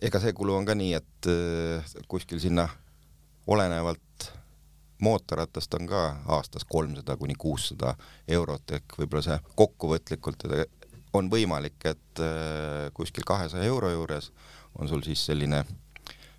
ega 0.03 0.21
see 0.23 0.35
kulu 0.37 0.55
on 0.59 0.67
ka 0.69 0.77
nii, 0.79 0.95
et 0.95 1.31
äh, 1.31 1.95
kuskil 2.09 2.41
sinna 2.43 2.69
olenevalt 3.47 4.29
mootorratast 5.03 5.75
on 5.75 5.87
ka 5.87 6.03
aastas 6.39 6.67
kolmsada 6.69 7.17
kuni 7.17 7.35
kuussada 7.39 7.95
eurot 8.29 8.75
ehk 8.79 8.99
võib-olla 8.99 9.25
see 9.25 9.39
kokkuvõtlikult 9.59 10.47
on 11.19 11.31
võimalik, 11.33 11.79
et 11.85 12.23
äh, 12.23 12.89
kuskil 12.95 13.27
kahesaja 13.27 13.69
euro 13.71 13.91
juures 13.95 14.33
on 14.79 14.89
sul 14.89 15.03
siis 15.07 15.25
selline 15.31 15.65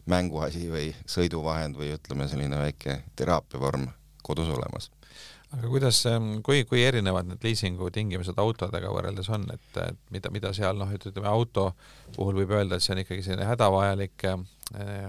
mänguasi 0.10 0.70
või 0.72 0.94
sõiduvahend 1.08 1.78
või 1.78 1.94
ütleme, 1.94 2.28
selline 2.28 2.58
väike 2.58 3.04
teraapiavorm 3.20 3.88
kodus 4.24 4.50
olemas 4.50 4.90
aga 5.56 5.72
kuidas, 5.72 6.04
kui, 6.46 6.64
kui 6.70 6.84
erinevad 6.86 7.30
need 7.30 7.46
liisingu 7.46 7.90
tingimused 7.94 8.38
autodega 8.42 8.92
võrreldes 8.94 9.30
on, 9.34 9.48
et, 9.54 9.80
mida, 10.14 10.32
mida 10.34 10.54
seal 10.54 10.78
noh, 10.78 10.92
et 10.94 11.10
ütleme 11.10 11.30
auto 11.32 11.72
puhul 12.16 12.42
võib 12.42 12.54
öelda, 12.60 12.78
et 12.78 12.86
see 12.86 12.94
on 12.96 13.04
ikkagi 13.04 13.26
selline 13.26 13.50
hädavajalik 13.50 14.28
äh,, 14.30 14.38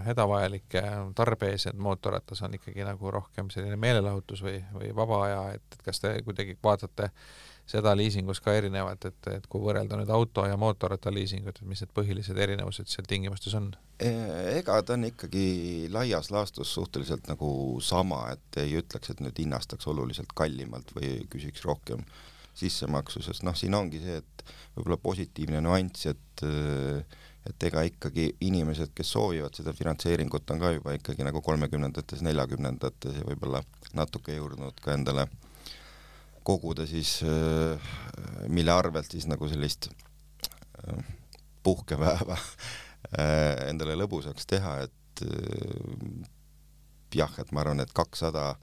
hädavajalik 0.06 0.78
äh, 0.80 0.90
tarbees, 1.16 1.66
et 1.68 1.76
mootorratas 1.76 2.40
on 2.46 2.56
ikkagi 2.56 2.86
nagu 2.88 3.12
rohkem 3.12 3.52
selline 3.52 3.76
meelelahutus 3.80 4.40
või, 4.46 4.56
või 4.72 4.94
vaba 4.96 5.22
aja, 5.26 5.42
et 5.58 5.80
kas 5.84 6.00
te 6.00 6.16
kuidagi 6.24 6.56
vaatate 6.64 7.10
äh, 7.10 7.24
seda 7.70 7.92
liisingus 7.96 8.40
ka 8.42 8.54
erinevat, 8.58 9.04
et, 9.06 9.28
et 9.30 9.46
kui 9.50 9.62
võrrelda 9.62 9.98
nüüd 9.98 10.10
auto 10.14 10.44
ja 10.48 10.56
mootorrattaliisingut, 10.60 11.60
et 11.60 11.68
mis 11.70 11.82
need 11.84 11.92
põhilised 11.94 12.38
erinevused 12.38 12.90
seal 12.90 13.06
tingimustes 13.08 13.54
on? 13.58 13.70
E, 14.00 14.10
ega 14.56 14.80
ta 14.86 14.96
on 14.96 15.06
ikkagi 15.10 15.44
laias 15.92 16.32
laastus 16.34 16.72
suhteliselt 16.74 17.30
nagu 17.30 17.50
sama, 17.84 18.24
et 18.34 18.60
ei 18.64 18.74
ütleks, 18.80 19.12
et 19.12 19.22
nüüd 19.24 19.38
hinnastaks 19.44 19.86
oluliselt 19.92 20.34
kallimalt 20.36 20.90
või 20.96 21.20
küsiks 21.30 21.64
rohkem 21.68 22.02
sissemaksu, 22.60 23.22
sest 23.24 23.46
noh, 23.46 23.56
siin 23.56 23.76
ongi 23.78 24.02
see, 24.02 24.18
et 24.20 24.46
võib-olla 24.76 24.98
positiivne 25.02 25.62
nüanss, 25.64 26.10
et 26.10 26.46
et 27.48 27.64
ega 27.64 27.80
ikkagi 27.88 28.26
inimesed, 28.44 28.90
kes 28.92 29.14
soovivad 29.14 29.56
seda 29.56 29.72
finantseeringut, 29.72 30.50
on 30.52 30.58
ka 30.60 30.74
juba 30.74 30.92
ikkagi 30.92 31.24
nagu 31.24 31.40
kolmekümnendates, 31.40 32.20
neljakümnendates 32.26 33.16
ja 33.16 33.24
võib-olla 33.24 33.62
natuke 33.96 34.34
jõudnud 34.36 34.76
ka 34.84 34.92
endale 34.92 35.24
äh, 35.24 35.49
koguda 36.50 36.86
siis, 36.86 37.20
äh, 37.22 37.90
mille 38.48 38.72
arvelt 38.72 39.10
siis 39.10 39.26
nagu 39.30 39.48
sellist 39.48 39.90
äh, 39.90 41.04
puhkepäeva 41.62 42.36
äh, 42.36 43.68
endale 43.68 43.98
lõbusaks 44.00 44.48
teha, 44.50 44.80
et 44.86 45.24
jah, 47.14 47.32
et 47.38 47.50
ma 47.52 47.60
arvan, 47.60 47.82
et 47.82 47.90
kakssada 47.92 48.54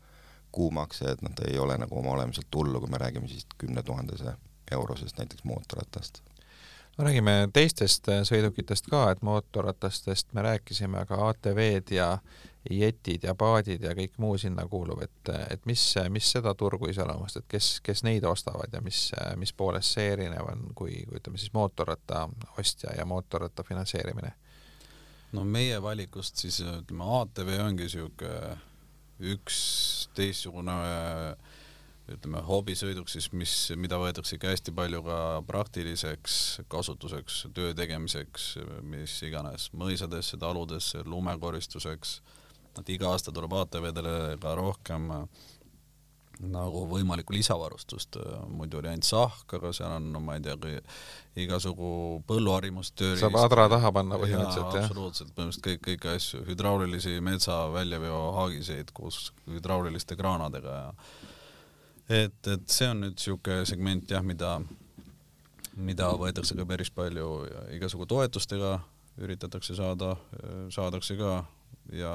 kuumakse, 0.56 1.12
et 1.12 1.22
noh, 1.22 1.34
ta 1.38 1.46
ei 1.46 1.60
ole 1.62 1.76
nagu 1.78 2.00
oma 2.00 2.16
olemuselt 2.16 2.56
hullu, 2.56 2.82
kui 2.82 2.90
me 2.90 3.00
räägime 3.02 3.30
siis 3.30 3.46
kümne 3.62 3.84
tuhandese 3.86 4.34
eurosest 4.74 5.20
näiteks 5.20 5.46
mootorratast. 5.46 6.24
No 6.98 7.06
räägime 7.06 7.36
teistest 7.54 8.10
sõidukitest 8.26 8.90
ka, 8.90 9.04
et 9.14 9.22
mootorratastest 9.22 10.34
me 10.34 10.42
rääkisime, 10.48 11.04
aga 11.06 11.20
ATV-d 11.28 11.94
ja 11.94 12.10
jetid 12.70 13.24
ja 13.28 13.36
paadid 13.36 13.84
ja 13.84 13.94
kõik 13.98 14.18
muu 14.22 14.38
sinna 14.38 14.68
kuuluv, 14.68 15.02
et, 15.06 15.32
et 15.50 15.66
mis, 15.70 15.84
mis 16.14 16.32
seda 16.38 16.54
turgu 16.58 16.90
iseloomustab, 16.92 17.46
et 17.46 17.52
kes, 17.58 17.70
kes 17.86 18.04
neid 18.08 18.26
ostavad 18.28 18.74
ja 18.74 18.82
mis, 18.84 19.10
mis 19.40 19.54
poolest 19.54 19.98
see 19.98 20.12
erinev 20.16 20.50
on, 20.52 20.68
kui, 20.76 21.02
kui 21.08 21.22
ütleme 21.22 21.40
siis 21.42 21.54
mootorratta 21.56 22.28
ostja 22.60 22.96
ja 22.98 23.06
mootorratta 23.06 23.64
finantseerimine? 23.68 24.34
no 25.36 25.44
meie 25.44 25.82
valikust 25.84 26.40
siis 26.40 26.62
ütleme, 26.64 27.08
ATV 27.22 27.54
ongi 27.66 27.88
niisugune 27.88 28.58
üks 29.34 29.58
teistsugune 30.16 30.76
ütleme, 32.08 32.40
hobisõiduk 32.48 33.10
siis, 33.12 33.28
mis, 33.36 33.54
mida 33.76 33.98
võetakse 34.00 34.38
ikka 34.38 34.54
hästi 34.54 34.74
palju 34.76 35.02
ka 35.04 35.18
praktiliseks 35.48 36.38
kasutuseks, 36.72 37.42
töö 37.56 37.74
tegemiseks, 37.76 38.54
mis 38.88 39.18
iganes, 39.28 39.68
mõisadesse, 39.76 40.40
taludesse, 40.40 41.04
lumekoristuseks 41.04 42.22
et 42.82 42.96
iga 42.96 43.12
aasta 43.12 43.34
tuleb 43.36 43.54
ATV-dele 43.62 44.38
ka 44.42 44.56
rohkem 44.58 45.12
nagu 46.38 46.84
võimalikku 46.92 47.34
lisavarustust, 47.34 48.20
muidu 48.54 48.78
oli 48.78 48.92
ainult 48.92 49.08
sahk, 49.08 49.56
aga 49.58 49.72
seal 49.74 49.96
on, 49.96 50.12
no 50.14 50.20
ma 50.22 50.36
ei 50.38 50.44
tea, 50.46 50.82
igasugu 51.42 51.90
põlluharimustööriist. 52.30 53.24
saab 53.24 53.40
adra 53.42 53.66
taha 53.72 53.92
panna 53.96 54.20
põhimõtteliselt, 54.22 54.76
jah? 54.78 54.86
absoluutselt, 54.86 55.32
põhimõtteliselt 55.34 55.66
kõik, 55.66 55.82
kõiki 55.88 56.12
asju, 56.14 56.44
hüdraulilisi 56.52 57.16
metsa 57.26 57.58
väljaveo 57.74 58.20
haagiseid 58.38 58.94
koos 58.98 59.32
hüdrauliliste 59.50 60.18
kraanadega 60.20 60.78
ja 60.78 60.92
et, 62.10 62.48
et 62.48 62.70
see 62.72 62.90
on 62.92 63.02
nüüd 63.04 63.18
niisugune 63.18 63.66
segment 63.68 64.12
jah, 64.12 64.24
mida, 64.26 64.58
mida 65.76 66.12
võetakse 66.22 66.58
ka 66.58 66.68
päris 66.70 66.92
palju 66.94 67.32
igasugu 67.76 68.08
toetustega, 68.10 68.78
üritatakse 69.26 69.76
saada, 69.78 70.14
saadakse 70.74 71.18
ka 71.20 71.40
ja 71.92 72.14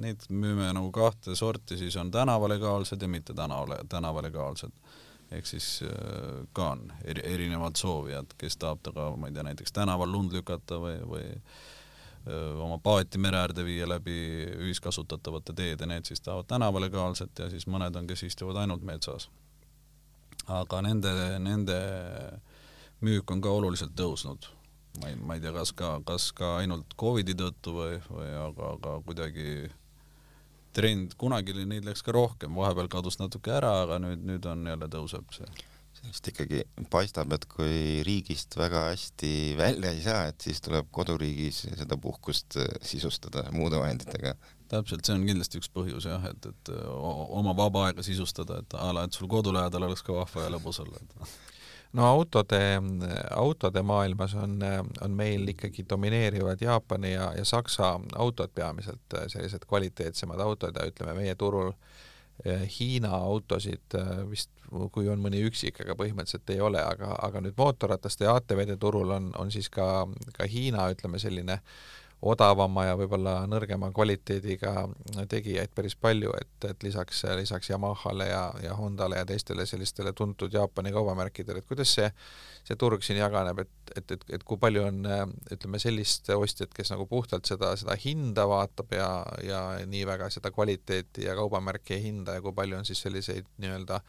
neid 0.00 0.26
müüme 0.28 0.70
nagu 0.74 0.90
kahte 0.94 1.36
sorti, 1.38 1.78
siis 1.78 1.96
on 1.96 2.10
tänavalegaalsed 2.10 3.02
ja 3.02 3.08
mitte 3.08 3.34
tänavale, 3.34 3.78
tänavalegaalsed. 3.88 4.72
ehk 5.30 5.46
siis 5.46 5.80
äh, 5.82 6.46
ka 6.52 6.70
on 6.70 6.92
eri, 7.04 7.22
erinevad 7.34 7.76
soovijad, 7.76 8.34
kes 8.38 8.56
tahab 8.56 8.82
taga, 8.82 9.08
ma 9.16 9.26
ei 9.26 9.32
tea, 9.34 9.42
näiteks 9.42 9.72
tänaval 9.72 10.12
lund 10.12 10.32
lükata 10.32 10.78
või, 10.78 10.98
või 11.10 11.24
äh, 11.32 12.60
oma 12.60 12.78
paati 12.78 13.18
mere 13.18 13.40
äärde 13.40 13.64
viia 13.64 13.88
läbi 13.88 14.18
ühiskasutatavate 14.58 15.56
teede, 15.56 15.86
need 15.86 16.04
siis 16.04 16.20
tahavad 16.20 16.46
tänavalegaalset 16.52 17.38
ja 17.38 17.48
siis 17.50 17.66
mõned 17.66 17.96
on, 17.96 18.06
kes 18.06 18.22
istuvad 18.22 18.60
ainult 18.62 18.82
metsas. 18.82 19.30
aga 20.46 20.82
nende, 20.82 21.38
nende 21.38 21.80
müük 23.00 23.30
on 23.30 23.40
ka 23.40 23.48
oluliselt 23.48 23.96
tõusnud 23.96 24.50
ma 25.00 25.10
ei, 25.10 25.16
ma 25.18 25.36
ei 25.36 25.42
tea, 25.42 25.52
kas 25.54 25.72
ka, 25.76 25.96
kas 26.06 26.30
ka 26.36 26.56
ainult 26.60 26.94
Covidi 27.00 27.34
tõttu 27.38 27.74
või, 27.78 27.98
või 28.08 28.30
aga, 28.44 28.74
aga 28.76 28.96
kuidagi 29.06 29.70
trend, 30.74 31.14
kunagi 31.20 31.54
neid 31.64 31.86
läks 31.86 32.02
ka 32.04 32.14
rohkem, 32.14 32.56
vahepeal 32.58 32.90
kadus 32.92 33.20
natuke 33.20 33.54
ära, 33.54 33.74
aga 33.84 34.00
nüüd, 34.02 34.24
nüüd 34.26 34.50
on 34.50 34.66
jälle 34.70 34.90
tõuseb 34.90 35.30
see. 35.36 35.48
sellest 35.94 36.28
ikkagi 36.32 36.64
paistab, 36.90 37.32
et 37.36 37.46
kui 37.50 38.02
riigist 38.06 38.56
väga 38.58 38.88
hästi 38.90 39.30
välja 39.58 39.94
ei 39.94 40.02
saa, 40.02 40.26
et 40.32 40.46
siis 40.46 40.60
tuleb 40.64 40.90
koduriigis 40.94 41.64
seda 41.68 41.98
puhkust 41.98 42.58
äh, 42.60 42.70
sisustada 42.82 43.46
muude 43.54 43.78
vahenditega. 43.80 44.34
täpselt, 44.68 45.06
see 45.06 45.14
on 45.14 45.26
kindlasti 45.26 45.62
üks 45.62 45.70
põhjus 45.70 46.08
jah, 46.10 46.22
et, 46.30 46.50
et 46.50 46.74
oma 46.90 47.54
vaba 47.56 47.88
aega 47.88 48.02
sisustada, 48.02 48.58
et 48.62 48.78
a 48.78 48.92
la, 48.94 49.06
et 49.06 49.14
sul 49.14 49.30
kodu 49.30 49.54
lähedal 49.54 49.86
oleks 49.86 50.02
ka 50.02 50.16
vahva 50.16 50.48
ja 50.48 50.54
lõbus 50.54 50.82
olla, 50.82 51.02
et 51.02 51.53
no 51.94 52.06
autode, 52.06 52.60
autode 53.30 53.82
maailmas 53.82 54.34
on, 54.34 54.58
on 55.04 55.14
meil 55.14 55.48
ikkagi 55.54 55.86
domineerivad 55.90 56.62
Jaapani 56.62 57.12
ja, 57.12 57.32
ja 57.36 57.44
Saksa 57.44 57.94
autod 58.16 58.50
peamiselt, 58.54 59.18
sellised 59.26 59.66
kvaliteetsemad 59.68 60.40
autod 60.40 60.76
ja 60.80 60.88
ütleme, 60.90 61.14
meie 61.14 61.34
turul 61.38 61.70
eh, 62.44 62.66
Hiina 62.78 63.14
autosid 63.16 63.98
eh, 63.98 64.12
vist, 64.30 64.50
kui 64.92 65.08
on 65.08 65.22
mõni 65.22 65.44
üksik, 65.46 65.78
aga 65.84 65.94
põhimõtteliselt 65.98 66.50
ei 66.50 66.60
ole, 66.60 66.82
aga, 66.82 67.14
aga 67.22 67.44
nüüd 67.44 67.54
mootorrataste 67.58 68.26
ja 68.26 68.34
ATV-de 68.40 68.76
turul 68.80 69.14
on, 69.14 69.30
on 69.38 69.54
siis 69.54 69.70
ka, 69.70 70.08
ka 70.34 70.48
Hiina, 70.50 70.88
ütleme 70.96 71.22
selline 71.22 71.60
äh, 71.60 72.03
odavama 72.24 72.86
ja 72.86 72.94
võib-olla 72.96 73.34
nõrgema 73.50 73.90
kvaliteediga 73.94 74.86
tegijaid 75.28 75.72
päris 75.76 75.96
palju, 76.00 76.32
et, 76.38 76.68
et 76.70 76.86
lisaks, 76.86 77.20
lisaks 77.36 77.70
Yamahale 77.70 78.28
ja, 78.30 78.42
ja 78.64 78.76
Hondale 78.78 79.20
ja 79.20 79.26
teistele 79.28 79.66
sellistele 79.68 80.14
tuntud 80.16 80.52
Jaapani 80.54 80.92
kaubamärkidele, 80.94 81.60
et 81.60 81.68
kuidas 81.68 81.92
see, 81.98 82.08
see 82.64 82.78
turg 82.80 83.04
siin 83.04 83.20
jaganeb, 83.20 83.60
et, 83.64 83.92
et, 83.96 84.16
et, 84.16 84.26
et 84.38 84.46
kui 84.46 84.60
palju 84.60 84.86
on 84.88 85.02
ütleme, 85.52 85.80
sellist 85.82 86.32
ostjat, 86.34 86.72
kes 86.74 86.94
nagu 86.94 87.06
puhtalt 87.10 87.48
seda, 87.50 87.74
seda 87.80 87.98
hinda 88.00 88.48
vaatab 88.48 88.96
ja, 88.96 89.10
ja 89.44 89.62
nii 89.84 90.06
väga 90.08 90.30
seda 90.32 90.52
kvaliteeti 90.54 91.28
ja 91.28 91.36
kaubamärki 91.38 91.98
ei 91.98 92.06
hinda 92.08 92.38
ja 92.38 92.44
kui 92.44 92.56
palju 92.56 92.80
on 92.80 92.88
siis 92.88 93.04
selliseid 93.04 93.48
nii-öelda 93.60 94.00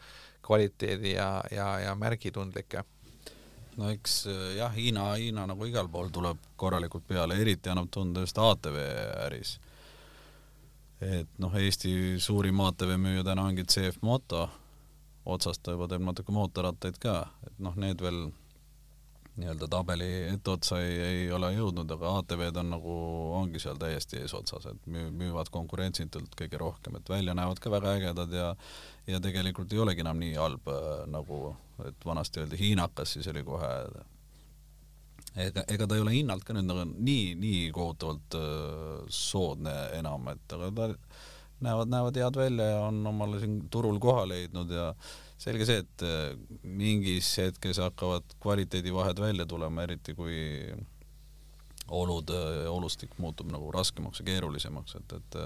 kvaliteedi 0.46 1.16
ja, 1.18 1.30
ja, 1.50 1.72
ja 1.82 1.94
märgitundlikke 1.98 2.84
no 3.76 3.90
eks 3.92 4.26
äh, 4.26 4.56
jah, 4.56 4.72
Hiina, 4.74 5.12
Hiina 5.20 5.46
nagu 5.50 5.66
igal 5.68 5.88
pool 5.92 6.10
tuleb 6.12 6.40
korralikult 6.56 7.06
peale, 7.08 7.38
eriti 7.40 7.72
annab 7.72 7.90
tunda 7.92 8.24
just 8.24 8.38
ATV 8.38 8.78
äris. 9.26 9.58
et 11.00 11.28
noh, 11.38 11.52
Eesti 11.60 12.16
suurim 12.22 12.60
ATV 12.64 12.96
müüja 13.00 13.24
täna 13.24 13.44
ongi 13.50 13.66
CF 13.68 14.00
Moto, 14.02 14.46
otsast 15.26 15.62
ta 15.62 15.74
juba 15.76 15.88
teeb 15.90 16.04
natuke 16.06 16.32
mootorrattaid 16.32 16.98
ka, 17.02 17.18
et 17.46 17.58
noh, 17.58 17.76
need 17.76 18.00
veel 18.00 18.30
nii-öelda 19.36 19.68
tabeli 19.68 20.08
etteotsa 20.30 20.80
ei, 20.80 20.96
ei 21.04 21.22
ole 21.32 21.50
jõudnud, 21.52 21.90
aga 21.92 22.12
ATV-d 22.20 22.60
on 22.62 22.70
nagu, 22.72 22.96
ongi 23.36 23.60
seal 23.60 23.78
täiesti 23.80 24.22
eesotsas, 24.22 24.68
et 24.70 24.90
müü-, 24.90 25.12
müüvad 25.12 25.50
konkurentsitult 25.52 26.34
kõige 26.38 26.60
rohkem, 26.60 26.96
et 26.96 27.12
välja 27.12 27.36
näevad 27.36 27.60
ka 27.60 27.72
väga 27.72 27.96
ägedad 27.98 28.32
ja 28.32 28.50
ja 29.06 29.20
tegelikult 29.22 29.72
ei 29.72 29.78
olegi 29.78 30.02
enam 30.02 30.18
nii 30.18 30.34
halb 30.34 30.68
äh, 30.72 31.04
nagu, 31.12 31.54
et 31.86 32.06
vanasti 32.08 32.42
öeldi 32.42 32.58
hiinakas, 32.58 33.12
siis 33.14 33.28
oli 33.30 33.44
kohe 33.46 33.70
ega, 35.36 35.62
ega 35.68 35.86
ta 35.86 35.96
ei 35.96 36.02
ole 36.02 36.16
hinnalt 36.16 36.44
ka 36.46 36.56
nüüd 36.56 36.66
nagu 36.66 36.88
nii, 36.90 37.36
nii 37.38 37.62
kohutavalt 37.76 38.38
äh, 38.40 39.06
soodne 39.12 39.76
enam, 39.98 40.26
et 40.32 40.56
aga 40.56 40.72
ta 40.74 40.88
näevad, 41.60 41.92
näevad 41.92 42.18
head 42.20 42.36
välja 42.36 42.64
ja 42.72 42.80
on 42.88 43.06
omale 43.06 43.40
siin 43.40 43.60
turul 43.70 43.98
koha 44.02 44.26
leidnud 44.28 44.70
ja 44.70 44.90
selge 45.38 45.66
see, 45.68 45.82
et 45.84 46.04
äh, 46.06 46.36
mingis 46.62 47.32
hetkes 47.42 47.80
hakkavad 47.82 48.36
kvaliteedivahed 48.42 49.20
välja 49.20 49.46
tulema, 49.46 49.84
eriti 49.86 50.14
kui 50.16 50.38
olud, 51.86 52.32
olustik 52.70 53.12
muutub 53.22 53.50
nagu 53.52 53.68
raskemaks 53.70 54.18
ja 54.22 54.24
keerulisemaks, 54.26 54.96
et, 54.98 55.12
et 55.20 55.36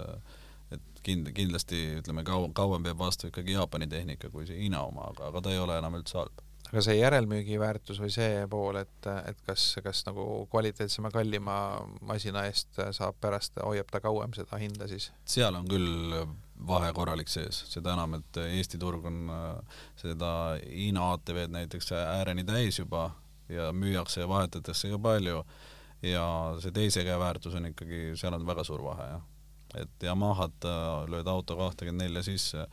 et 0.70 1.02
kind-, 1.06 1.32
kindlasti 1.34 1.80
ütleme, 2.00 2.24
kaua, 2.26 2.50
kauem 2.56 2.84
peab 2.86 3.00
vastu 3.00 3.30
ikkagi 3.30 3.56
Jaapani 3.56 3.88
tehnika 3.90 4.30
kui 4.30 4.46
see 4.48 4.60
Hiina 4.62 4.84
oma, 4.86 5.10
aga, 5.10 5.30
aga 5.30 5.42
ta 5.44 5.54
ei 5.54 5.60
ole 5.62 5.78
enam 5.80 5.98
üldse 5.98 6.20
halb. 6.20 6.42
aga 6.70 6.84
see 6.86 6.98
järelmüügiväärtus 7.00 7.98
või 8.02 8.12
see 8.14 8.44
pool, 8.50 8.78
et, 8.82 9.08
et 9.26 9.40
kas, 9.46 9.72
kas 9.84 10.04
nagu 10.06 10.26
kvaliteetsema, 10.52 11.10
kallima 11.14 11.56
masina 12.06 12.46
eest 12.50 12.78
saab 12.96 13.18
pärast, 13.20 13.58
hoiab 13.64 13.90
ta 13.90 14.02
kauem 14.04 14.36
seda 14.36 14.60
hinda 14.62 14.88
siis? 14.90 15.10
seal 15.38 15.58
on 15.58 15.66
küll 15.70 16.14
vahe 16.66 16.92
korralik 16.92 17.28
sees, 17.28 17.64
seda 17.72 17.94
enam, 17.94 18.18
et 18.20 18.40
Eesti 18.42 18.78
turg 18.78 19.04
on 19.08 19.24
seda 19.98 20.30
Hiina 20.62 21.10
ATV-d 21.14 21.54
näiteks 21.54 21.92
ääreni 21.96 22.44
täis 22.44 22.78
juba 22.78 23.10
ja 23.48 23.72
müüakse 23.72 24.20
ja 24.20 24.28
vahetatakse 24.28 24.90
ka 24.90 24.98
palju. 24.98 25.44
Ja 26.02 26.24
see 26.62 26.72
teise 26.72 27.04
käe 27.04 27.18
väärtus 27.20 27.54
on 27.58 27.66
ikkagi, 27.72 28.14
seal 28.16 28.34
on 28.36 28.46
väga 28.48 28.64
suur 28.64 28.84
vahe, 28.84 29.08
jah. 29.14 29.26
Et 29.82 30.02
Yamahat 30.02 30.64
lööd 31.12 31.28
auto 31.28 31.56
kahtekümmend 31.58 32.02
nelja 32.02 32.22
sisse, 32.26 32.64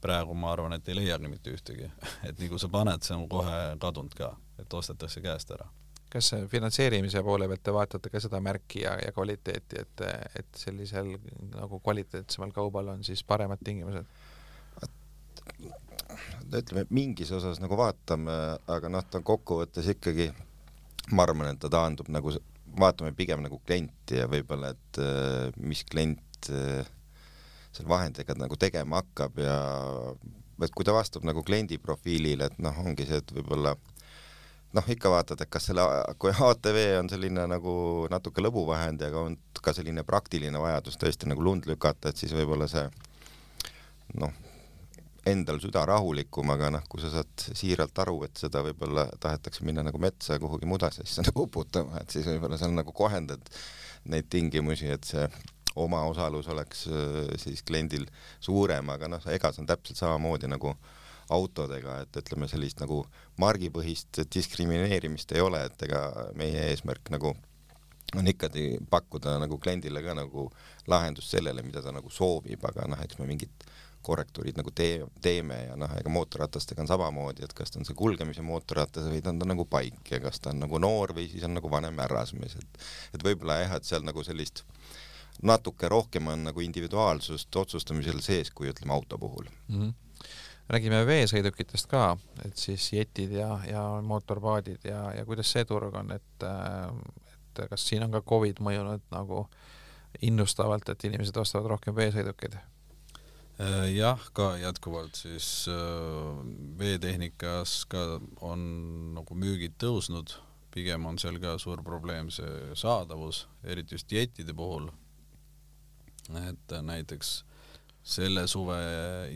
praegu 0.00 0.34
ma 0.38 0.52
arvan, 0.52 0.76
et 0.76 0.88
ei 0.88 0.96
leiagi 0.96 1.28
mitte 1.28 1.52
ühtegi, 1.52 1.90
et 2.28 2.38
nii 2.38 2.52
kui 2.52 2.62
sa 2.62 2.70
paned, 2.72 3.02
see 3.02 3.16
on 3.16 3.26
kohe 3.28 3.58
kadunud 3.82 4.14
ka, 4.16 4.30
et 4.62 4.78
ostetakse 4.80 5.22
käest 5.24 5.50
ära. 5.56 5.66
Kas 6.12 6.32
finantseerimise 6.50 7.22
poole 7.26 7.48
pealt 7.50 7.64
te 7.66 7.74
vaatate 7.74 8.12
ka 8.12 8.22
seda 8.24 8.40
märki 8.44 8.82
ja, 8.84 8.96
ja 9.02 9.12
kvaliteeti, 9.12 9.84
et, 9.84 10.04
et 10.40 10.60
sellisel 10.60 11.14
nagu 11.52 11.80
kvaliteetsemal 11.84 12.52
kaubal 12.56 12.94
on 12.94 13.04
siis 13.06 13.24
paremad 13.24 13.62
tingimused? 13.64 14.08
ütleme, 16.48 16.84
mingis 16.94 17.30
osas 17.32 17.58
nagu 17.60 17.76
vaatame, 17.76 18.34
aga 18.70 18.88
noh, 18.92 19.04
ta 19.04 19.20
kokkuvõttes 19.24 19.88
ikkagi, 19.92 20.30
ma 21.12 21.24
arvan, 21.24 21.50
et 21.52 21.60
ta 21.60 21.70
taandub 21.72 22.08
nagu, 22.12 22.32
vaatame 22.78 23.12
pigem 23.16 23.42
nagu 23.44 23.60
klienti 23.66 24.20
ja 24.20 24.28
võib-olla, 24.30 24.72
et 24.72 25.00
mis 25.60 25.84
klient 25.88 26.24
Eh, 26.46 26.86
seal 27.74 27.88
vahendajega 27.90 28.34
nagu 28.38 28.56
tegema 28.56 29.02
hakkab 29.02 29.38
ja 29.42 29.56
et 30.64 30.72
kui 30.74 30.86
ta 30.86 30.94
vastab 30.96 31.26
nagu 31.28 31.42
kliendi 31.46 31.76
profiilile, 31.82 32.48
et 32.48 32.62
noh, 32.62 32.78
ongi 32.82 33.04
see, 33.06 33.18
et 33.20 33.32
võib-olla 33.36 33.74
noh, 34.76 34.90
ikka 34.92 35.10
vaatad, 35.12 35.40
et 35.40 35.50
kas 35.50 35.70
selle, 35.70 35.84
kui 36.20 36.32
ATV 36.32 36.80
on 36.98 37.08
selline 37.10 37.46
nagu 37.50 37.72
natuke 38.12 38.44
lõbuvahend 38.44 39.04
ja 39.04 39.12
on 39.16 39.38
ka 39.62 39.72
selline 39.76 40.04
praktiline 40.06 40.60
vajadus 40.60 40.98
tõesti 41.00 41.30
nagu 41.30 41.44
lund 41.44 41.68
lükata, 41.70 42.10
et 42.12 42.20
siis 42.20 42.34
võib-olla 42.36 42.68
see 42.70 42.84
noh, 44.20 44.32
endal 45.28 45.60
süda 45.62 45.84
rahulikum, 45.88 46.50
aga 46.54 46.70
noh, 46.76 46.86
kui 46.88 47.02
sa 47.02 47.10
saad 47.12 47.46
siiralt 47.58 47.98
aru, 48.04 48.22
et 48.28 48.40
seda 48.40 48.62
võib-olla 48.64 49.08
tahetakse 49.20 49.64
minna 49.66 49.84
nagu 49.86 50.00
metsa 50.00 50.38
kuhugi 50.40 50.68
mudasse 50.68 51.04
nagu 51.26 51.46
uputama, 51.48 52.02
et 52.02 52.16
siis 52.16 52.28
võib-olla 52.28 52.60
seal 52.60 52.74
nagu 52.76 52.94
kohendad 52.96 53.52
neid 54.08 54.28
tingimusi, 54.32 54.90
et 54.92 55.08
see 55.08 55.26
omaosalus 55.78 56.48
oleks 56.50 56.86
äh, 56.90 57.34
siis 57.40 57.62
kliendil 57.66 58.06
suurem, 58.40 58.88
aga 58.94 59.10
noh, 59.10 59.26
ega 59.32 59.52
see 59.52 59.62
on 59.64 59.68
täpselt 59.70 60.00
samamoodi 60.00 60.50
nagu 60.50 60.74
autodega, 61.34 62.00
et 62.04 62.20
ütleme, 62.22 62.48
sellist 62.48 62.80
nagu 62.80 63.02
margipõhist 63.40 64.22
diskrimineerimist 64.34 65.32
ei 65.36 65.44
ole, 65.44 65.64
et 65.68 65.86
ega 65.88 66.02
meie 66.38 66.70
eesmärk 66.70 67.12
nagu 67.14 67.34
on 68.16 68.28
ikkagi 68.30 68.78
pakkuda 68.90 69.36
nagu 69.42 69.58
kliendile 69.60 70.00
ka 70.04 70.14
nagu 70.16 70.48
lahendust 70.88 71.34
sellele, 71.34 71.62
mida 71.62 71.82
ta 71.84 71.92
nagu 71.92 72.10
soovib, 72.10 72.64
aga 72.64 72.88
noh, 72.88 73.02
eks 73.04 73.18
me 73.20 73.28
mingid 73.28 73.68
korrektuurid 74.08 74.56
nagu 74.56 74.72
tee, 74.72 75.02
teeme 75.20 75.58
ja 75.66 75.76
noh, 75.76 75.92
ega 75.98 76.10
mootorratastega 76.12 76.80
on 76.84 76.88
samamoodi, 76.88 77.44
et 77.44 77.52
kas 77.56 77.74
ta 77.74 77.80
on 77.80 77.88
see 77.88 77.98
kulgemise 77.98 78.44
mootorratas 78.46 79.10
või 79.10 79.20
ta 79.24 79.34
on 79.34 79.42
ta 79.42 79.48
nagu 79.50 79.66
paik 79.68 80.12
ja 80.14 80.22
kas 80.22 80.40
ta 80.40 80.54
on 80.54 80.62
nagu 80.64 80.80
noor 80.80 81.12
või 81.18 81.26
siis 81.28 81.44
on 81.44 81.56
nagu 81.58 81.70
vanem 81.70 81.98
härrasmees, 82.00 82.56
et 82.62 82.82
et 83.18 83.26
võib-olla 83.26 83.60
jah, 83.60 83.76
et 83.76 83.88
seal 83.88 84.06
nagu 84.06 84.24
sellist 84.24 84.64
natuke 85.42 85.90
rohkem 85.90 86.30
on 86.32 86.48
nagu 86.48 86.62
individuaalsust 86.64 87.56
otsustamisel 87.56 88.22
sees, 88.24 88.50
kui 88.50 88.70
ütleme 88.72 88.94
auto 88.94 89.18
puhul 89.18 89.50
mm. 89.50 89.80
-hmm 89.80 89.96
räägime 90.68 91.02
veesõidukitest 91.08 91.88
ka, 91.90 92.12
et 92.44 92.56
siis 92.60 92.90
jetid 92.92 93.32
ja, 93.32 93.50
ja 93.68 93.82
mootorpaadid 94.04 94.84
ja, 94.88 95.08
ja 95.16 95.24
kuidas 95.28 95.52
see 95.52 95.64
turg 95.68 95.94
on, 95.96 96.12
et, 96.12 96.48
et 96.48 97.62
kas 97.70 97.86
siin 97.88 98.04
on 98.04 98.12
ka 98.14 98.22
Covid 98.28 98.60
mõjunud 98.64 99.06
nagu 99.14 99.46
innustavalt, 100.24 100.88
et 100.88 101.08
inimesed 101.08 101.36
ostavad 101.40 101.70
rohkem 101.72 101.96
veesõidukeid? 101.96 102.58
Jah, 103.90 104.20
ka 104.32 104.52
jätkuvalt 104.60 105.18
siis 105.18 105.66
äh, 105.72 106.42
veetehnikas 106.78 107.80
ka 107.90 108.20
on 108.46 108.60
nagu 109.16 109.34
müügid 109.34 109.74
tõusnud, 109.82 110.36
pigem 110.70 111.08
on 111.10 111.18
seal 111.18 111.40
ka 111.42 111.56
suur 111.58 111.82
probleem 111.82 112.30
see 112.30 112.76
saadavus, 112.78 113.48
eriti 113.66 113.96
just 113.98 114.12
jettide 114.14 114.54
puhul. 114.54 114.90
et 116.28 116.72
näiteks 116.82 117.44
selle 118.08 118.46
suve 118.48 118.78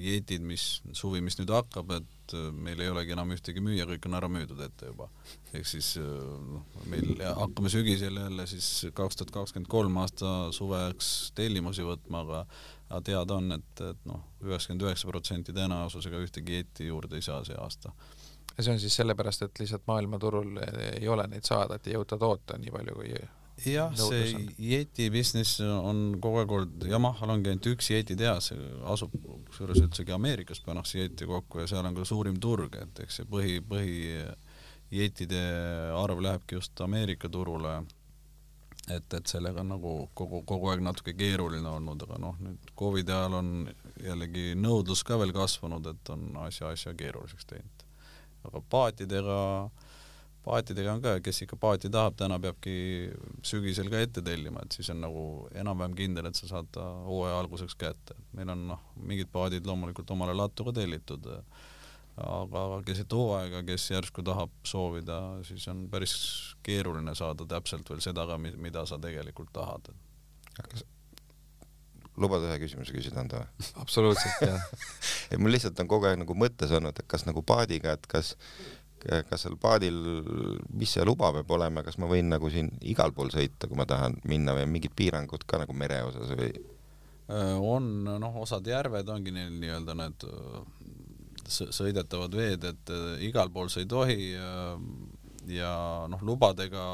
jetid, 0.01 0.45
mis, 0.47 0.81
suvi, 0.97 1.21
mis 1.25 1.37
nüüd 1.39 1.53
hakkab, 1.53 1.93
et 1.99 2.35
äh, 2.37 2.49
meil 2.53 2.81
ei 2.81 2.91
olegi 2.93 3.13
enam 3.15 3.35
ühtegi 3.35 3.63
müüa, 3.65 3.87
kõik 3.91 4.09
on 4.09 4.17
ära 4.17 4.31
müüdud 4.33 4.63
ette 4.65 4.89
juba. 4.89 5.09
ehk 5.53 5.69
siis 5.69 5.95
äh, 6.01 6.07
noh, 6.49 6.65
meil 6.91 7.21
hakkame 7.21 7.73
sügisel 7.73 8.17
jälle 8.23 8.47
siis 8.49 8.71
kaks 8.97 9.21
tuhat 9.21 9.35
kakskümmend 9.35 9.71
kolm 9.73 10.01
aasta 10.01 10.33
suveks 10.57 11.33
tellimusi 11.39 11.85
võtma, 11.87 12.25
aga 12.25 12.47
aga 12.93 13.01
teada 13.09 13.37
on, 13.41 13.53
et, 13.57 13.81
et 13.81 14.03
noh, 14.09 14.25
üheksakümmend 14.45 14.85
üheksa 14.85 15.09
protsenti 15.09 15.55
tõenäosusega 15.57 16.19
ühtegi 16.21 16.59
jetti 16.59 16.89
juurde 16.91 17.17
ei 17.17 17.25
saa 17.25 17.41
see 17.49 17.57
aasta 17.57 17.93
ja 18.57 18.65
see 18.65 18.75
on 18.75 18.81
siis 18.81 18.97
sellepärast, 19.01 19.47
et 19.47 19.63
lihtsalt 19.63 19.87
maailmaturul 19.89 20.59
ei 21.01 21.09
ole 21.09 21.25
neid 21.33 21.47
saada, 21.49 21.77
et 21.77 21.89
ei 21.89 21.97
jõuta 21.97 22.19
toota 22.21 22.59
nii 22.61 22.73
palju, 22.75 22.97
kui 22.99 23.15
jah, 23.67 23.93
see 23.97 24.47
Yeti 24.63 25.09
business 25.13 25.61
on 25.63 26.17
kogu 26.23 26.43
aeg 26.43 26.55
olnud, 26.57 26.87
Yamahal 26.91 27.35
ongi 27.35 27.53
ainult 27.53 27.69
üks 27.73 27.91
Yeti 27.93 28.17
tehas, 28.19 28.53
asub 28.93 29.15
kusjuures 29.49 29.81
üldsegi 29.83 30.15
Ameerikas 30.15 30.63
pannakse 30.65 31.03
Yeti 31.03 31.29
kokku 31.29 31.63
ja 31.63 31.69
seal 31.71 31.87
on 31.89 31.97
ka 31.97 32.07
suurim 32.09 32.39
turg, 32.43 32.77
et 32.81 33.03
eks 33.05 33.21
see 33.21 33.29
põhi, 33.29 33.59
põhi 33.67 33.97
Yetide 34.93 35.43
arv 35.97 36.21
lähebki 36.25 36.59
just 36.59 36.81
Ameerika 36.85 37.29
turule. 37.33 37.83
et, 38.91 39.15
et 39.15 39.27
sellega 39.31 39.63
on 39.63 39.69
nagu 39.77 39.93
kogu, 40.19 40.43
kogu 40.43 40.73
aeg 40.73 40.81
natuke 40.83 41.15
keeruline 41.15 41.69
olnud, 41.71 42.03
aga 42.03 42.19
noh, 42.19 42.35
nüüd 42.43 42.73
Covidi 42.79 43.15
ajal 43.15 43.39
on 43.39 43.53
jällegi 44.03 44.57
nõudlus 44.59 45.05
ka 45.07 45.21
veel 45.21 45.31
kasvanud, 45.33 45.87
et 45.87 46.11
on 46.11 46.33
asja, 46.49 46.73
asja 46.75 46.95
keeruliseks 46.99 47.47
teinud. 47.47 47.87
aga 48.43 48.61
paatidega 48.75 49.39
äh, 49.63 49.92
paatidega 50.45 50.97
on 50.97 51.03
ka, 51.03 51.17
kes 51.25 51.45
ikka 51.45 51.59
paati 51.61 51.91
tahab, 51.93 52.17
täna 52.19 52.39
peabki 52.43 52.75
sügisel 53.47 53.91
ka 53.93 54.01
ette 54.03 54.25
tellima, 54.27 54.65
et 54.65 54.77
siis 54.77 54.91
on 54.95 55.03
nagu 55.05 55.25
enam-vähem 55.59 55.95
kindel, 55.99 56.29
et 56.29 56.39
sa 56.39 56.51
saad 56.51 56.71
ta 56.75 56.87
hooaja 57.07 57.39
alguseks 57.43 57.77
kätte. 57.79 58.17
meil 58.37 58.51
on 58.55 58.67
noh, 58.73 58.83
mingid 58.97 59.31
paadid 59.33 59.67
loomulikult 59.69 60.11
omale 60.15 60.35
lattu 60.35 60.67
ka 60.67 60.75
tellitud, 60.81 61.29
aga 62.23 62.65
keset 62.87 63.13
hooaega, 63.15 63.63
kes 63.69 63.91
järsku 63.95 64.25
tahab 64.27 64.55
soovida, 64.69 65.21
siis 65.49 65.69
on 65.73 65.87
päris 65.93 66.17
keeruline 66.67 67.15
saada 67.19 67.47
täpselt 67.49 67.89
veel 67.89 68.03
seda 68.05 68.27
ka, 68.27 68.39
mida 68.39 68.87
sa 68.87 68.99
tegelikult 69.01 69.55
tahad. 69.55 69.95
kas 70.59 70.85
lubad 72.21 72.45
ühe 72.45 72.59
küsimuse 72.61 72.93
küsida 72.93 73.23
anda 73.23 73.41
või? 73.41 73.69
absoluutselt, 73.81 74.43
jah 74.45 74.67
et 75.33 75.41
mul 75.41 75.55
lihtsalt 75.55 75.79
on 75.81 75.89
kogu 75.89 76.09
aeg 76.09 76.21
nagu 76.21 76.37
mõttes 76.37 76.73
olnud, 76.75 76.99
et 76.99 77.09
kas 77.09 77.25
nagu 77.29 77.45
paadiga, 77.47 77.95
et 77.97 78.09
kas 78.11 78.35
kas 79.03 79.45
seal 79.45 79.57
paadil, 79.61 79.97
mis 80.79 80.93
see 80.95 81.05
luba 81.07 81.33
peab 81.35 81.51
olema, 81.57 81.83
kas 81.87 81.99
ma 81.99 82.09
võin 82.11 82.29
nagu 82.31 82.51
siin 82.53 82.71
igal 82.87 83.15
pool 83.17 83.33
sõita, 83.35 83.69
kui 83.69 83.79
ma 83.79 83.87
tahan 83.89 84.21
minna 84.29 84.55
või 84.57 84.67
on 84.67 84.75
mingid 84.75 84.95
piirangud 84.99 85.47
ka 85.49 85.63
nagu 85.63 85.75
mere 85.77 86.03
osas 86.07 86.31
või? 86.39 86.53
Äh, 87.33 87.57
on, 87.59 88.05
noh, 88.05 88.37
osad 88.43 88.67
järved 88.67 89.09
ongi 89.09 89.35
neil 89.35 89.55
nii-öelda 89.63 89.97
need 89.99 90.27
äh, 90.29 90.61
sõidetavad 91.49 92.35
veed, 92.37 92.67
et 92.71 92.93
äh, 92.93 93.25
igal 93.29 93.51
pool 93.55 93.71
sa 93.73 93.83
ei 93.83 93.89
tohi 93.91 94.33
ja, 94.33 94.77
ja 95.51 95.73
noh, 96.11 96.23
lubadega 96.27 96.85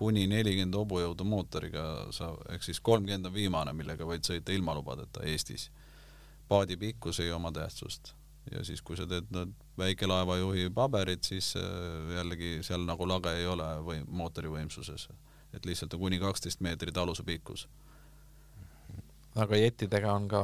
kuni 0.00 0.24
nelikümmend 0.30 0.78
hobujõudu 0.78 1.26
mootoriga 1.28 1.84
sa, 2.16 2.30
ehk 2.54 2.64
siis 2.64 2.80
kolmkümmend 2.80 3.28
on 3.28 3.36
viimane, 3.36 3.74
millega 3.76 4.06
võid 4.08 4.24
sõita 4.24 4.54
ilma 4.56 4.76
lubadeta 4.78 5.24
Eestis. 5.28 5.68
paadi 6.48 6.76
pikkus 6.76 7.20
ei 7.20 7.32
oma 7.32 7.52
tähtsust 7.52 8.14
ja 8.50 8.64
siis, 8.64 8.82
kui 8.82 8.96
sa 8.96 9.06
teed 9.08 9.28
need 9.34 9.52
väikelaevajuhi 9.78 10.70
paberid, 10.74 11.22
siis 11.26 11.54
äh, 11.56 12.16
jällegi 12.16 12.58
seal 12.66 12.86
nagu 12.88 13.08
lage 13.08 13.32
ei 13.38 13.46
ole 13.46 13.68
või 13.84 14.00
mootori 14.06 14.50
võimsuses, 14.52 15.08
et 15.54 15.66
lihtsalt 15.66 15.94
on 15.94 16.04
kuni 16.06 16.18
kaksteist 16.22 16.60
meetrit 16.64 16.96
aluse 16.96 17.24
pikkus. 17.26 17.68
aga 19.40 19.56
jettidega 19.56 20.12
on 20.12 20.28
ka 20.28 20.42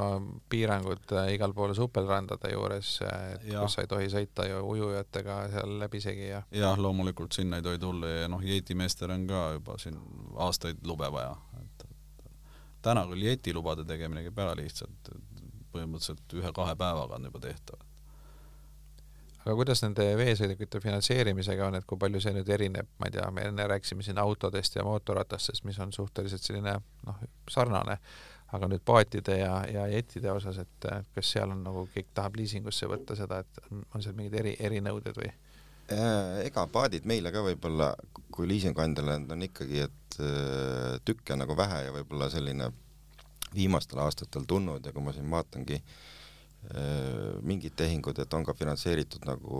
piirangud 0.49 1.11
äh, 1.11 1.33
igal 1.35 1.53
pool 1.53 1.73
supelrandade 1.75 2.51
juures, 2.53 2.99
et 3.01 3.49
ja. 3.51 3.61
kus 3.61 3.75
sa 3.75 3.83
ei 3.83 3.87
tohi 3.87 4.09
sõita 4.09 4.47
ju 4.47 4.61
ujujatega 4.63 5.41
seal 5.51 5.79
läbisegi 5.79 6.29
ja 6.29 6.43
jah, 6.51 6.79
loomulikult 6.79 7.35
sinna 7.35 7.57
ei 7.57 7.65
tohi 7.65 7.79
tulla 7.79 8.07
ja 8.07 8.27
noh, 8.31 8.43
jetimeestel 8.43 9.11
on 9.11 9.27
ka 9.27 9.43
juba 9.57 9.77
siin 9.77 9.99
aastaid 10.35 10.85
lube 10.87 11.11
vaja, 11.11 11.35
et 11.61 11.87
täna 12.81 13.03
küll 13.09 13.27
jetilubade 13.27 13.85
tegemine 13.85 14.23
käib 14.23 14.39
ära 14.39 14.55
lihtsalt, 14.55 15.11
põhimõtteliselt 15.77 16.39
ühe-kahe 16.41 16.75
päevaga 16.79 17.19
on 17.19 17.29
juba 17.29 17.43
tehtav. 17.47 17.85
Aga 19.47 19.53
kuidas 19.55 19.79
nende 19.79 20.03
veesõidukite 20.19 20.81
finantseerimisega 20.83 21.69
on, 21.69 21.77
et 21.79 21.85
kui 21.87 21.99
palju 22.01 22.19
see 22.19 22.33
nüüd 22.35 22.49
erineb, 22.51 22.89
ma 22.99 23.07
ei 23.07 23.13
tea, 23.15 23.27
me 23.31 23.45
enne 23.47 23.67
rääkisime 23.71 24.03
siin 24.03 24.17
autodest 24.19 24.75
ja 24.75 24.83
mootorratastest, 24.83 25.63
mis 25.63 25.77
on 25.79 25.93
suhteliselt 25.95 26.43
selline 26.43 26.73
noh, 27.07 27.21
sarnane, 27.47 27.95
aga 28.57 28.67
nüüd 28.67 28.83
paatide 28.87 29.37
ja, 29.39 29.53
ja 29.71 29.85
jettide 29.91 30.33
osas, 30.33 30.59
et 30.65 30.89
kas 31.15 31.31
seal 31.31 31.53
on 31.55 31.63
nagu 31.63 31.85
keegi 31.93 32.11
tahab 32.17 32.35
liisingusse 32.41 32.89
võtta 32.91 33.15
seda, 33.15 33.39
et 33.45 33.61
on 33.71 34.03
seal 34.03 34.17
mingid 34.19 34.35
eri, 34.41 34.53
erinõuded 34.67 35.15
või? 35.15 35.31
Äh, 35.95 36.43
ega 36.49 36.65
paadid 36.67 37.07
meile 37.07 37.31
ka 37.31 37.39
võib-olla, 37.45 37.93
kui 38.35 38.49
liisingandjale 38.51 39.21
on 39.31 39.47
ikkagi, 39.47 39.85
et 39.87 40.19
äh, 40.19 40.99
tükke 41.07 41.39
nagu 41.39 41.55
vähe 41.55 41.85
ja 41.85 41.95
võib-olla 41.95 42.27
selline 42.33 42.73
viimastel 43.57 43.99
aastatel 44.05 44.45
tulnud 44.47 44.85
ja 44.85 44.93
kui 44.93 45.03
ma 45.03 45.15
siin 45.15 45.29
vaatangi 45.33 45.81
äh, 45.81 45.97
Äh, 46.75 47.37
mingid 47.47 47.77
tehingud, 47.79 48.17
et 48.19 48.33
on 48.35 48.43
ka 48.43 48.51
finantseeritud 48.57 49.23
nagu 49.23 49.59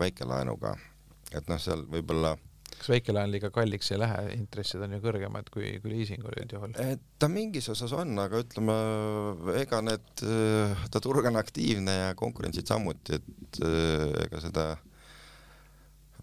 väikelaenuga, 0.00 0.72
et 1.30 1.46
noh, 1.46 1.60
seal 1.62 1.84
võib-olla 1.92 2.32
kas 2.72 2.88
väikelaen 2.88 3.30
liiga 3.30 3.52
kalliks 3.54 3.92
ei 3.92 4.00
lähe, 4.00 4.24
intressid 4.34 4.82
on 4.82 4.96
ju 4.96 4.98
kõrgemad 5.04 5.52
kui, 5.54 5.68
kui 5.84 5.92
liisingul 5.92 6.34
üldjuhul? 6.42 6.74
ta 7.20 7.28
mingis 7.30 7.68
osas 7.70 7.94
on, 7.94 8.16
aga 8.18 8.40
ütleme, 8.42 8.74
ega 9.60 9.84
need, 9.86 10.24
ta 10.90 11.04
turg 11.04 11.28
on 11.30 11.38
aktiivne 11.38 11.94
ja 12.00 12.10
konkurentsid 12.18 12.66
samuti, 12.72 13.20
et 13.20 13.62
äh, 13.62 14.08
ega 14.24 14.42
seda 14.42 14.66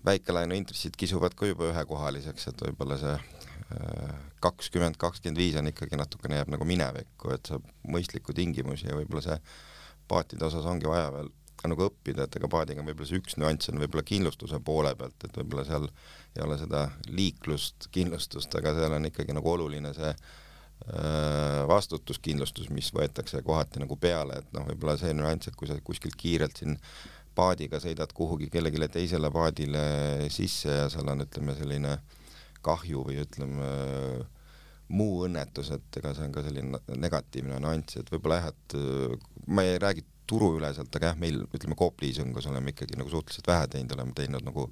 väikelaenu 0.04 0.58
intressid 0.58 1.00
kisuvad 1.00 1.38
ka 1.38 1.48
juba 1.48 1.70
ühekohaliseks, 1.70 2.50
et 2.52 2.66
võib-olla 2.68 3.00
see 3.00 3.16
äh, 3.16 3.39
kakskümmend, 4.44 4.98
kakskümmend 4.98 5.40
viis 5.40 5.58
on 5.60 5.70
ikkagi 5.70 6.00
natukene 6.00 6.40
jääb 6.40 6.54
nagu 6.54 6.66
minevikku, 6.68 7.34
et 7.36 7.52
saab 7.52 7.66
mõistlikku 7.88 8.34
tingimusi 8.36 8.88
ja 8.90 8.98
võib-olla 8.98 9.26
see 9.26 9.38
paatide 10.10 10.48
osas 10.48 10.66
ongi 10.70 10.90
vaja 10.90 11.12
veel 11.14 11.30
nagu 11.68 11.90
õppida, 11.90 12.24
et 12.26 12.36
ega 12.40 12.48
paadiga 12.52 12.84
võib-olla 12.86 13.10
see 13.10 13.20
üks 13.20 13.36
nüanss 13.40 13.72
on 13.72 13.82
võib-olla 13.82 14.06
kindlustuse 14.08 14.62
poole 14.64 14.94
pealt, 14.96 15.18
et 15.26 15.40
võib-olla 15.42 15.66
seal 15.68 15.90
ei 16.38 16.44
ole 16.46 16.58
seda 16.62 16.86
liiklust, 17.12 17.90
kindlustust, 17.92 18.56
aga 18.56 18.74
seal 18.78 18.96
on 18.96 19.10
ikkagi 19.10 19.36
nagu 19.36 19.52
oluline 19.52 19.92
see 19.98 20.12
äh, 20.14 21.66
vastutuskindlustus, 21.68 22.70
mis 22.72 22.94
võetakse 22.96 23.44
kohati 23.44 23.84
nagu 23.84 24.00
peale, 24.00 24.40
et 24.40 24.54
noh, 24.56 24.68
võib-olla 24.72 24.96
see 25.02 25.12
nüanss, 25.18 25.52
et 25.52 25.60
kui 25.60 25.68
sa 25.68 25.76
kuskilt 25.84 26.16
kiirelt 26.20 26.64
siin 26.64 26.80
paadiga 27.36 27.80
sõidad 27.84 28.14
kuhugi 28.16 28.50
kellelegi 28.52 28.88
teisele 28.94 29.32
paadile 29.32 29.84
sisse 30.32 30.72
ja 30.72 30.88
seal 30.92 31.12
on, 31.12 31.28
ütleme, 31.28 31.56
selline 31.60 31.98
kahju 32.66 33.06
või 33.08 33.20
ütleme 33.24 33.66
äh, 33.66 34.24
muu 34.90 35.26
õnnetus, 35.28 35.72
et 35.76 36.00
ega 36.02 36.14
see 36.18 36.28
on 36.28 36.34
ka 36.36 36.46
selline 36.46 36.80
negatiivne 36.98 37.60
nüanss, 37.62 38.00
et 38.00 38.10
võib-olla 38.14 38.42
jah, 38.42 38.54
et 38.54 38.78
äh, 38.80 39.28
ma 39.48 39.66
ei 39.66 39.78
räägi 39.82 40.06
turuüleselt, 40.30 40.94
aga 40.96 41.12
jah, 41.12 41.20
meil 41.20 41.44
ütleme 41.48 41.78
Coop 41.78 42.02
Leasingus 42.04 42.48
oleme 42.50 42.74
ikkagi 42.74 42.98
nagu 43.00 43.10
suhteliselt 43.10 43.50
vähe 43.50 43.70
teinud, 43.74 43.96
oleme 43.98 44.18
teinud 44.18 44.46
nagu 44.46 44.68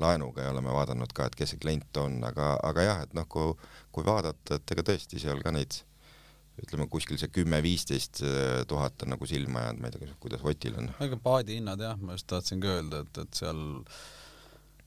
laenuga 0.00 0.44
ja 0.44 0.54
oleme 0.54 0.72
vaadanud 0.74 1.12
ka, 1.16 1.26
et 1.26 1.36
kes 1.38 1.54
see 1.54 1.60
klient 1.62 1.96
on, 1.98 2.20
aga, 2.26 2.52
aga 2.66 2.84
jah, 2.84 3.04
et 3.06 3.14
noh, 3.16 3.26
kui, 3.30 3.54
kui 3.94 4.06
vaadata, 4.06 4.60
et 4.60 4.74
ega 4.76 4.84
tõesti 4.92 5.22
seal 5.22 5.40
ka 5.44 5.54
neid 5.56 5.80
ütleme 6.60 6.86
kuskil 6.92 7.16
see 7.20 7.30
kümme-viisteist 7.32 8.22
äh, 8.26 8.62
tuhat 8.68 9.04
on 9.04 9.14
nagu 9.14 9.28
silma 9.28 9.64
jäänud, 9.64 9.80
ma 9.80 9.90
ei 9.90 9.96
tea, 9.96 10.16
kuidas 10.22 10.44
Otil 10.44 10.76
on. 10.80 10.90
ega 11.06 11.18
paadi 11.20 11.56
hinnad 11.58 11.80
jah, 11.84 12.00
ma 12.00 12.16
just 12.16 12.28
tahtsin 12.30 12.60
ka 12.62 12.74
öelda, 12.76 13.04
et, 13.06 13.22
et 13.24 13.40
seal 13.40 13.62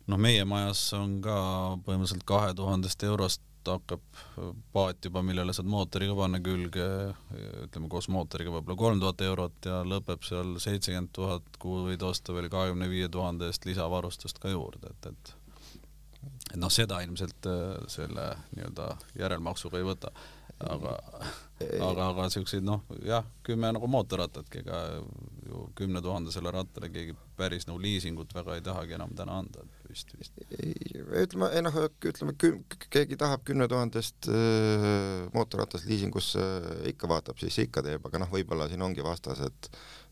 noh, 0.08 0.20
meie 0.20 0.46
majas 0.46 0.86
on 0.98 1.20
ka 1.24 1.38
põhimõtteliselt 1.86 2.26
kahe 2.28 2.54
tuhandest 2.58 3.04
eurost 3.08 3.44
hakkab 3.64 4.02
paat 4.76 5.06
juba, 5.08 5.22
millele 5.24 5.54
saad 5.56 5.70
mootoriga 5.72 6.16
panna 6.18 6.42
külge, 6.44 6.88
ütleme 7.64 7.88
koos 7.92 8.10
mootoriga 8.12 8.52
võib-olla 8.52 8.80
kolm 8.80 9.00
tuhat 9.00 9.24
eurot 9.24 9.70
ja 9.70 9.78
lõpeb 9.88 10.26
seal 10.28 10.58
seitsekümmend 10.60 11.14
tuhat, 11.16 11.48
kuhu 11.64 11.86
võid 11.88 12.04
osta 12.04 12.36
veel 12.36 12.50
kahekümne 12.52 12.90
viie 12.92 13.08
tuhande 13.12 13.48
eest 13.48 13.64
lisavarustust 13.70 14.42
ka 14.44 14.52
juurde, 14.52 14.92
et, 14.92 15.14
et 15.14 15.34
et 16.54 16.60
noh, 16.60 16.72
seda 16.72 17.00
ilmselt 17.04 17.48
äh, 17.50 17.64
selle 17.92 18.30
nii-öelda 18.54 18.94
järelmaksuga 19.20 19.80
ei 19.80 19.88
võta, 19.88 20.12
aga 20.70 20.98
aga, 21.84 22.10
aga 22.12 22.26
siukseid 22.34 22.66
noh, 22.66 22.84
jah, 23.06 23.26
kümme 23.46 23.72
nagu 23.76 23.88
mootorrattatki, 23.92 24.64
ega 24.64 24.80
ju 25.48 25.64
kümnetuhandesele 25.78 26.52
rattale 26.54 26.90
keegi 26.94 27.16
päris 27.38 27.68
nagu 27.68 27.82
liisingut 27.82 28.34
väga 28.36 28.58
ei 28.58 28.64
tahagi 28.66 28.96
enam 28.98 29.14
täna 29.18 29.40
anda, 29.42 29.66
vist, 29.90 30.14
vist. 30.20 30.38
ütleme, 30.54 31.50
ei 31.54 31.64
noh, 31.66 31.78
ütleme 32.10 32.36
küm, 32.40 32.62
keegi 32.94 33.18
tahab 33.20 33.44
kümne 33.48 33.68
tuhandest 33.72 34.30
äh, 34.32 35.28
mootorratast 35.36 35.90
liisingusse 35.90 36.44
äh, 36.44 36.88
ikka 36.94 37.10
vaatab, 37.12 37.42
siis 37.42 37.60
ikka 37.66 37.84
teeb, 37.86 38.06
aga 38.10 38.24
noh, 38.24 38.32
võib-olla 38.34 38.70
siin 38.72 38.86
ongi 38.86 39.06
vastas, 39.06 39.44
et 39.46 39.70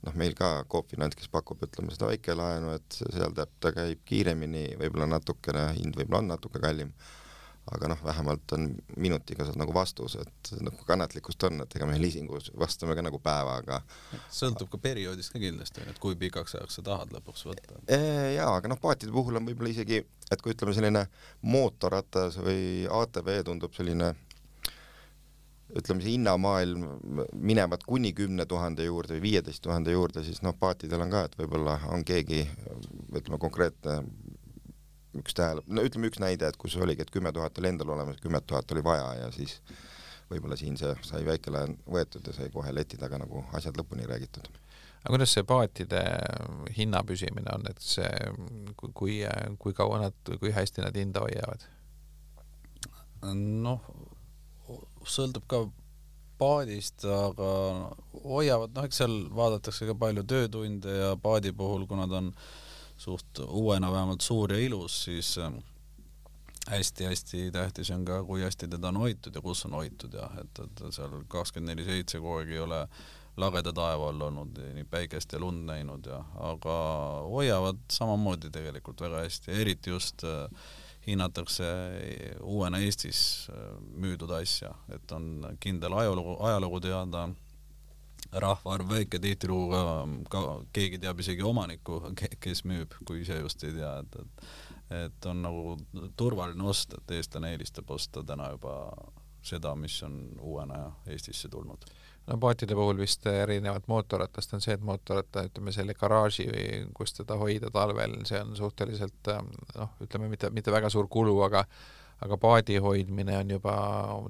noh, 0.07 0.17
meil 0.19 0.35
ka 0.37 0.53
Coop 0.71 0.91
Finants, 0.91 1.17
kes 1.17 1.31
pakub, 1.31 1.61
ütleme 1.67 1.93
seda 1.95 2.11
väikelaenu, 2.11 2.75
et 2.77 3.01
seal 3.01 3.33
ta, 3.37 3.47
ta 3.63 3.73
käib 3.77 4.03
kiiremini, 4.07 4.71
võib-olla 4.81 5.09
natukene, 5.15 5.71
hind 5.79 5.97
võib-olla 5.99 6.25
on 6.25 6.31
natuke 6.35 6.61
kallim 6.63 6.93
aga 7.71 7.91
noh, 7.91 7.99
vähemalt 8.03 8.53
on 8.57 8.67
minutiga 8.97 9.45
saad 9.45 9.59
nagu 9.61 9.73
vastus, 9.73 10.15
et 10.21 10.51
noh, 10.65 10.73
kannatlikkust 10.87 11.43
on, 11.47 11.61
et 11.63 11.75
ega 11.77 11.85
me 11.89 11.99
liisingus 12.01 12.49
vastame 12.59 12.95
ka 12.97 13.03
nagu 13.05 13.19
päevaga. 13.21 13.81
sõltub 14.33 14.71
ka 14.71 14.79
perioodist 14.81 15.33
ka 15.33 15.41
kindlasti, 15.41 15.85
et 15.89 15.99
kui 16.01 16.17
pikaks 16.19 16.57
ajaks 16.57 16.79
sa 16.79 16.85
tahad 16.89 17.13
lõpuks 17.13 17.45
võtta. 17.51 17.77
jaa, 18.35 18.49
aga 18.55 18.71
noh, 18.71 18.81
paatide 18.81 19.13
puhul 19.13 19.37
on 19.37 19.45
võib-olla 19.45 19.75
isegi, 19.75 20.01
et 20.31 20.41
kui 20.41 20.55
ütleme, 20.55 20.73
selline 20.73 21.05
mootorratas 21.41 22.41
või 22.41 22.89
ATV 22.89 23.33
tundub 23.45 23.77
selline 23.77 24.15
ütleme, 25.77 26.03
see 26.03 26.15
hinnamaailm 26.17 26.87
minevat 27.37 27.85
kuni 27.87 28.11
kümne 28.15 28.45
tuhande 28.49 28.83
juurde 28.83 29.15
või 29.15 29.27
viieteist 29.29 29.63
tuhande 29.63 29.93
juurde, 29.93 30.23
siis 30.25 30.41
noh, 30.43 30.55
paatidel 30.59 31.05
on 31.05 31.13
ka, 31.13 31.23
et 31.27 31.37
võib-olla 31.39 31.77
on 31.93 32.03
keegi 32.07 32.43
ütleme 33.13 33.39
konkreetne 33.39 34.01
üks 35.17 35.35
tähele, 35.35 35.63
no 35.67 35.83
ütleme 35.85 36.07
üks 36.11 36.21
näide, 36.23 36.47
et 36.47 36.57
kus 36.59 36.77
oligi, 36.79 37.03
et 37.03 37.11
kümme 37.11 37.33
tuhat 37.35 37.57
oli 37.59 37.71
endal 37.71 37.91
olemas, 37.95 38.19
kümme 38.23 38.39
tuhat 38.47 38.71
oli 38.71 38.83
vaja 38.85 39.09
ja 39.19 39.31
siis 39.35 39.57
võib-olla 40.31 40.55
siin 40.59 40.77
see 40.79 40.93
sai 41.03 41.25
väike 41.27 41.51
laen 41.51 41.75
võetud 41.83 42.27
ja 42.27 42.35
sai 42.35 42.51
kohe 42.53 42.71
leti 42.73 42.99
taga 42.99 43.19
nagu 43.19 43.43
asjad 43.57 43.77
lõpuni 43.79 44.07
räägitud. 44.07 44.47
aga 45.01 45.11
kuidas 45.15 45.35
see 45.35 45.43
paatide 45.47 46.05
hinna 46.77 47.03
püsimine 47.03 47.51
on, 47.55 47.67
et 47.67 47.83
see, 47.83 48.07
kui, 48.93 49.19
kui 49.59 49.75
kaua 49.75 49.99
nad, 50.05 50.33
kui 50.39 50.55
hästi 50.55 50.85
nad 50.85 50.95
hinda 50.95 51.25
hoiavad? 51.25 51.67
noh, 53.35 53.83
sõltub 55.05 55.43
ka 55.51 55.65
paadist, 56.41 57.03
aga 57.05 57.51
hoiavad, 58.23 58.71
noh, 58.73 58.87
eks 58.87 59.03
seal 59.03 59.19
vaadatakse 59.35 59.85
ka 59.91 59.93
palju 59.93 60.23
töötunde 60.25 60.95
ja 60.95 61.15
paadi 61.21 61.51
puhul, 61.53 61.83
kuna 61.89 62.07
ta 62.09 62.17
on 62.17 62.31
äh, 62.31 62.70
suht 63.01 63.41
uuena 63.47 63.91
vähemalt 63.91 64.21
suur 64.21 64.53
ja 64.53 64.59
ilus, 64.61 65.03
siis 65.03 65.35
hästi-hästi 66.69 67.45
ähm, 67.45 67.53
tähtis 67.55 67.91
on 67.91 68.05
ka, 68.05 68.23
kui 68.23 68.43
hästi 68.45 68.67
teda 68.67 68.91
on 68.91 69.01
hoitud 69.01 69.35
ja 69.35 69.41
kus 69.41 69.65
on 69.65 69.73
hoitud 69.79 70.13
ja 70.13 70.29
et, 70.41 70.61
et 70.65 70.83
seal 70.93 71.23
kakskümmend 71.27 71.73
neli 71.73 71.87
seitse 71.87 72.21
kogu 72.21 72.41
aeg 72.41 72.53
ei 72.53 72.61
ole 72.61 72.85
lageda 73.41 73.73
taeva 73.73 74.11
all 74.11 74.21
olnud, 74.27 74.59
nii 74.75 74.85
päikest 74.91 75.33
ja 75.33 75.39
lund 75.39 75.65
näinud 75.65 76.05
ja, 76.05 76.19
aga 76.51 76.75
hoiavad 77.31 77.81
samamoodi 77.91 78.51
tegelikult 78.53 79.01
väga 79.01 79.23
hästi, 79.25 79.53
eriti 79.63 79.89
just 79.89 80.25
äh, 80.27 80.67
hinnatakse 81.07 81.65
uuena 82.43 82.81
Eestis 82.83 83.21
äh, 83.49 83.71
müüdud 83.97 84.33
asja, 84.35 84.75
et 84.93 85.11
on 85.15 85.55
kindel 85.63 85.95
ajalugu, 86.03 86.35
ajalugu 86.43 86.83
teada 86.83 87.29
rahvaarv 88.31 88.89
väike, 88.89 89.19
tihtilugu 89.19 89.71
ka, 89.71 89.85
ka 90.31 90.43
keegi 90.73 90.99
teab 91.03 91.19
isegi 91.19 91.43
omanikku, 91.43 92.01
kes 92.39 92.63
müüb, 92.69 92.93
kui 93.07 93.25
ise 93.25 93.39
just 93.41 93.63
ei 93.67 93.73
tea, 93.75 93.95
et, 94.03 94.21
et 94.21 94.45
et 94.91 95.25
on 95.25 95.41
nagu 95.41 95.75
turvaline 96.19 96.63
osta, 96.67 96.99
et 96.99 97.13
eestlane 97.15 97.53
eelistab 97.53 97.91
osta 97.95 98.23
täna 98.27 98.49
juba 98.51 98.73
seda, 99.43 99.75
mis 99.75 99.95
on 100.03 100.17
uuena 100.39 100.81
Eestisse 101.07 101.49
tulnud. 101.49 101.85
No 102.27 102.37
paatide 102.37 102.75
puhul 102.77 102.99
vist 102.99 103.25
erinevalt 103.25 103.87
mootorratast 103.89 104.53
on 104.53 104.61
see, 104.61 104.75
et 104.77 104.83
mootorratta, 104.85 105.45
ütleme 105.49 105.73
selle 105.73 105.95
garaaži 105.97 106.45
või 106.51 106.65
kus 106.93 107.15
teda 107.17 107.37
hoida 107.39 107.71
talvel, 107.73 108.19
see 108.29 108.41
on 108.43 108.53
suhteliselt 108.59 109.31
noh, 109.79 109.95
ütleme 110.05 110.29
mitte, 110.29 110.51
mitte 110.53 110.75
väga 110.75 110.91
suur 110.93 111.09
kulu, 111.09 111.39
aga 111.47 111.63
aga 112.21 112.37
paadi 112.37 112.77
hoidmine 112.77 113.37
on 113.37 113.49
juba 113.55 113.75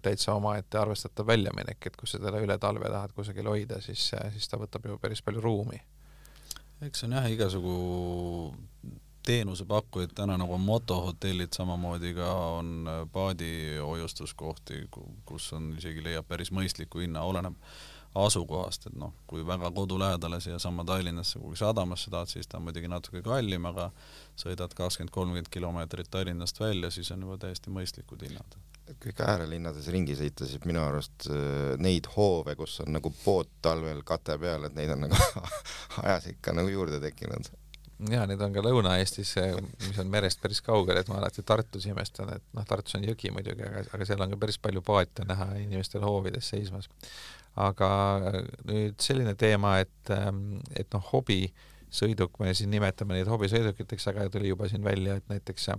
täitsa 0.03 0.33
omaette 0.33 0.79
arvestatav 0.79 1.27
väljaminek, 1.27 1.85
et 1.85 1.99
kui 1.99 2.07
sa 2.07 2.21
teda 2.23 2.39
üle 2.43 2.57
talve 2.61 2.89
tahad 2.89 3.13
kusagil 3.15 3.49
hoida, 3.51 3.81
siis, 3.83 4.11
siis 4.33 4.47
ta 4.47 4.59
võtab 4.61 4.87
ju 4.87 4.97
päris 5.01 5.21
palju 5.21 5.43
ruumi. 5.43 5.81
eks 6.81 7.03
see 7.03 7.09
on 7.09 7.17
jah, 7.19 7.29
igasugu 7.31 7.75
teenusepakkujaid 9.27 10.15
täna 10.17 10.37
nagu 10.41 10.57
motohotellid 10.57 11.53
samamoodi 11.53 12.13
ka 12.17 12.31
on 12.57 12.89
paadi 13.13 13.77
hoiustuskohti, 13.77 14.87
kus 15.25 15.51
on 15.53 15.75
isegi 15.77 16.03
leiab 16.03 16.25
päris 16.27 16.51
mõistliku 16.51 17.03
hinna, 17.03 17.21
oleneb 17.21 17.59
asukohast, 18.15 18.87
et 18.89 18.95
noh, 18.99 19.13
kui 19.27 19.43
väga 19.47 19.71
kodu 19.71 19.99
lähedale 19.99 20.41
siiasamma 20.43 20.83
Tallinnasse 20.87 21.39
kuhugi 21.39 21.61
sadamasse 21.61 22.11
tahad, 22.11 22.27
siis 22.27 22.47
ta 22.47 22.57
on 22.57 22.67
muidugi 22.67 22.89
natuke 22.91 23.21
kallim, 23.23 23.65
aga 23.69 23.87
sõidad 24.39 24.75
kakskümmend, 24.75 25.13
kolmkümmend 25.15 25.47
kilomeetrit 25.51 26.11
Tallinnast 26.11 26.59
välja, 26.59 26.91
siis 26.91 27.11
on 27.15 27.23
juba 27.27 27.39
täiesti 27.45 27.71
mõistlikud 27.71 28.27
hinnad. 28.27 28.59
kõik 29.01 29.21
äärelinnades 29.23 29.87
ringi 29.87 30.17
sõita, 30.19 30.45
siis 30.45 30.65
minu 30.67 30.81
arust 30.83 31.29
äh, 31.31 31.77
neid 31.79 32.09
hoove, 32.17 32.55
kus 32.59 32.81
on 32.83 32.91
nagu 32.97 33.13
pood 33.23 33.47
talvel 33.61 34.03
kate 34.03 34.35
peal, 34.37 34.67
et 34.67 34.75
neid 34.75 34.91
on 34.91 35.05
nagu 35.07 35.15
ajas 36.03 36.27
ikka 36.33 36.51
nagu 36.57 36.67
juurde 36.67 36.99
tekkinud 36.99 37.47
ja 38.11 38.25
need 38.27 38.41
on 38.41 38.53
ka 38.53 38.63
Lõuna-Eestis, 38.65 39.35
mis 39.87 39.99
on 40.01 40.07
merest 40.11 40.41
päris 40.41 40.59
kaugel, 40.65 40.97
et 40.97 41.07
ma 41.07 41.19
alati 41.19 41.43
Tartus 41.45 41.85
imestan, 41.85 42.33
et 42.35 42.43
noh, 42.57 42.65
Tartus 42.67 42.97
on 42.97 43.05
jõgi 43.05 43.31
muidugi, 43.31 43.61
aga, 43.61 43.85
aga 43.93 44.07
seal 44.09 44.23
on 44.25 44.33
ka 44.33 44.39
päris 44.41 44.57
palju 44.59 44.81
paate 44.81 45.23
näha 45.29 45.53
inimestel 45.61 46.03
hoovides 46.03 46.49
seismas 46.49 46.89
aga 47.59 47.91
nüüd 48.69 48.99
selline 49.03 49.35
teema, 49.35 49.77
et, 49.83 50.13
ähm, 50.13 50.61
et 50.77 50.87
noh, 50.95 51.03
hobisõiduk, 51.11 52.39
me 52.39 52.53
siin 52.55 52.71
nimetame 52.71 53.17
neid 53.17 53.31
hobisõidukiteks, 53.31 54.07
aga 54.11 54.29
tuli 54.31 54.53
juba 54.53 54.69
siin 54.71 54.83
välja, 54.85 55.19
et 55.19 55.31
näiteks 55.31 55.71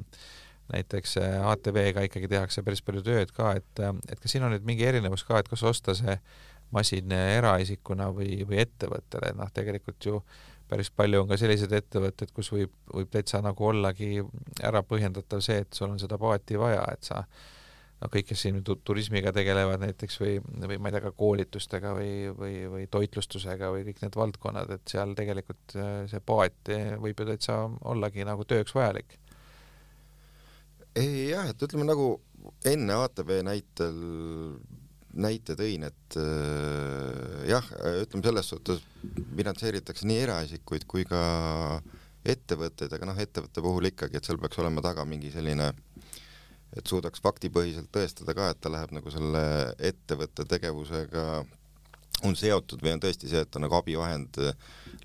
näiteks 0.72 1.16
äh, 1.20 1.40
ATV-ga 1.50 2.06
ikkagi 2.06 2.28
tehakse 2.30 2.62
päris 2.62 2.82
palju 2.87 3.02
tööd 3.04 3.32
ka, 3.37 3.52
et, 3.58 3.82
äh, 3.82 3.92
et 4.08 4.20
kas 4.20 4.35
siin 4.35 4.46
on 4.46 4.54
nüüd 4.54 4.64
mingi 4.68 4.87
erinevus 4.88 5.24
ka, 5.28 5.40
et 5.42 5.50
kas 5.50 5.64
osta 5.68 5.96
see 5.98 6.16
masin 6.72 7.12
eraisikuna 7.12 8.08
või, 8.16 8.40
või 8.48 8.62
ettevõttele, 8.62 9.35
noh 9.37 9.50
tegelikult 9.52 10.06
ju 10.08 10.22
päris 10.72 10.88
palju 10.96 11.20
on 11.20 11.28
ka 11.28 11.37
selliseid 11.37 11.74
ettevõtteid, 11.76 12.30
kus 12.32 12.48
võib, 12.54 12.72
võib 12.94 13.11
täitsa 13.12 13.42
nagu 13.44 13.66
ollagi 13.68 14.22
ära 14.64 14.80
põhjendatav 14.87 15.42
see, 15.44 15.58
et 15.66 15.76
sul 15.76 15.90
on 15.90 16.00
seda 16.00 16.16
paati 16.20 16.56
vaja, 16.61 16.87
et 16.94 17.04
sa 17.04 17.24
noh, 18.03 18.11
kõik, 18.11 18.29
kes 18.33 18.45
siin 18.45 18.61
turismiga 18.67 19.33
tegelevad 19.35 19.83
näiteks 19.83 20.19
või, 20.23 20.37
või 20.43 20.79
ma 20.83 20.91
ei 20.91 20.97
tea, 20.97 21.05
ka 21.07 21.15
koolitustega 21.17 21.95
või, 21.97 22.12
või, 22.37 22.55
või 22.73 22.88
toitlustusega 22.91 23.71
või 23.75 23.87
kõik 23.88 24.03
need 24.05 24.19
valdkonnad, 24.19 24.75
et 24.77 24.95
seal 24.95 25.15
tegelikult 25.19 25.77
äh, 25.79 25.95
see 26.11 26.23
paat 26.27 26.73
võib 27.03 27.23
ju 27.23 27.29
täitsa 27.31 27.62
ollagi 27.93 28.27
nagu 28.29 28.47
tööks 28.49 28.75
vajalik. 28.77 29.19
ei 30.99 31.31
jah, 31.31 31.49
et 31.53 31.62
ütleme 31.62 31.87
nagu 31.88 32.15
enne 32.69 32.99
ATV 33.07 33.35
näitel 33.47 33.99
näite 35.12 35.55
tõin, 35.59 35.85
et 35.85 36.17
äh, 36.17 37.43
jah, 37.51 37.67
ütleme 38.01 38.25
selles 38.25 38.49
suhtes 38.49 38.81
finantseeritakse 39.37 40.09
nii 40.09 40.23
eraisikuid 40.25 40.87
kui 40.88 41.05
ka 41.05 41.21
ettevõtteid, 42.23 42.93
aga 42.95 43.09
noh, 43.11 43.19
ettevõtte 43.19 43.62
puhul 43.65 43.91
ikkagi, 43.91 44.17
et 44.17 44.25
seal 44.25 44.38
peaks 44.41 44.61
olema 44.62 44.81
taga 44.85 45.05
mingi 45.09 45.33
selline 45.35 45.69
äh, 45.69 46.21
et 46.76 46.88
suudaks 46.88 47.20
faktipõhiselt 47.24 47.90
tõestada 47.92 48.35
ka, 48.37 48.50
et 48.52 48.61
ta 48.61 48.72
läheb 48.72 48.94
nagu 48.96 49.12
selle 49.12 49.42
ettevõtte 49.78 50.46
tegevusega 50.48 51.26
on 52.26 52.37
seotud 52.38 52.82
või 52.85 52.94
on 52.94 53.02
tõesti 53.02 53.30
see, 53.30 53.42
et 53.42 53.50
ta 53.50 53.61
nagu 53.62 53.76
abivahend 53.76 54.38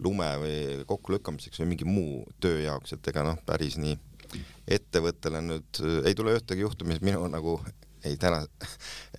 lume 0.03 0.27
või 0.41 0.85
kokkulükkamiseks 0.89 1.63
või 1.63 1.71
mingi 1.73 1.87
muu 1.87 2.21
töö 2.43 2.61
jaoks, 2.61 2.93
et 2.93 3.11
ega 3.11 3.25
noh, 3.25 3.39
päris 3.45 3.79
nii 3.81 3.97
ettevõttele 4.77 5.41
nüüd 5.41 5.81
ei 6.05 6.15
tule 6.15 6.35
ühtegi 6.35 6.65
juhtumit 6.65 7.03
minu 7.05 7.23
nagu 7.31 7.57
ei 8.05 8.17
täna 8.19 8.43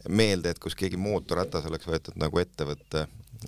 meelde, 0.08 0.52
et 0.52 0.60
kus 0.62 0.76
keegi 0.78 1.00
mootorratas 1.00 1.66
oleks 1.68 1.88
võetud 1.88 2.18
nagu 2.20 2.40
ettevõtte 2.40 3.06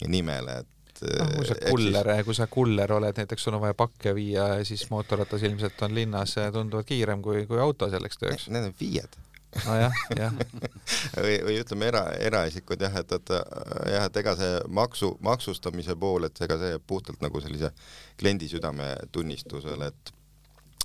nimele, 0.09 0.61
et 0.65 0.80
noh, 1.07 1.33
kui 1.37 1.49
sa 1.49 1.57
kuller 1.63 2.13
kui 2.27 2.37
sa 2.37 2.47
kuller 2.51 2.93
oled, 2.99 3.17
näiteks 3.23 3.47
sul 3.47 3.57
on 3.57 3.65
vaja 3.65 3.77
pakke 3.79 4.15
viia, 4.17 4.53
siis 4.69 4.87
mootorratas 4.93 5.43
ilmselt 5.49 5.83
on 5.87 5.97
linnas 5.97 6.37
tunduvalt 6.53 6.89
kiirem 6.89 7.25
kui, 7.25 7.47
kui 7.51 7.61
auto 7.63 7.91
selleks 7.93 8.21
tööks. 8.23 8.49
Need 8.53 8.71
on 8.71 8.77
FIE-d 8.77 9.27
nojah, 9.65 9.97
jah 10.15 10.37
või, 11.25 11.35
või 11.47 11.57
ütleme 11.61 11.89
era, 11.91 12.05
eraisikud 12.23 12.81
jah, 12.85 12.95
et, 13.01 13.13
et 13.17 13.33
jah, 13.35 14.07
et 14.07 14.21
ega 14.23 14.37
see 14.39 14.63
maksu, 14.71 15.13
maksustamise 15.27 15.97
pool, 15.99 16.29
et 16.29 16.43
ega 16.47 16.59
see 16.61 16.73
jääb 16.75 16.87
puhtalt 16.87 17.23
nagu 17.25 17.43
sellise 17.43 17.73
kliendi 18.21 18.51
südametunnistusele, 18.53 19.91
et 19.91 20.17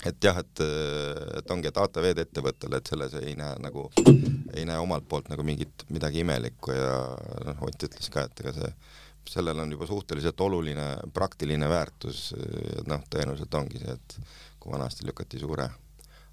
et 0.06 0.28
jah, 0.28 0.38
et, 0.38 0.62
et 1.40 1.52
ongi, 1.54 1.70
et 1.70 1.78
ATV-d 1.82 2.26
ettevõttele, 2.26 2.78
et 2.78 2.90
selles 2.92 3.16
ei 3.22 3.34
näe 3.38 3.56
nagu, 3.64 3.88
ei 4.54 4.66
näe 4.68 4.78
omalt 4.82 5.08
poolt 5.10 5.32
nagu 5.32 5.46
mingit 5.46 5.86
midagi 5.90 6.22
imelikku 6.22 6.76
ja 6.76 6.92
noh, 7.48 7.64
Ott 7.66 7.88
ütles 7.88 8.12
ka, 8.14 8.28
et 8.28 8.44
ega 8.44 8.54
see 8.54 8.70
sellel 9.30 9.60
on 9.64 9.72
juba 9.72 9.88
suhteliselt 9.90 10.42
oluline 10.42 10.86
praktiline 11.14 11.70
väärtus, 11.70 12.30
noh, 12.88 13.04
tõenäoliselt 13.10 13.58
ongi 13.58 13.82
see, 13.82 13.96
et 13.96 14.18
kui 14.60 14.74
vanasti 14.74 15.08
lükati 15.08 15.40
suure 15.42 15.70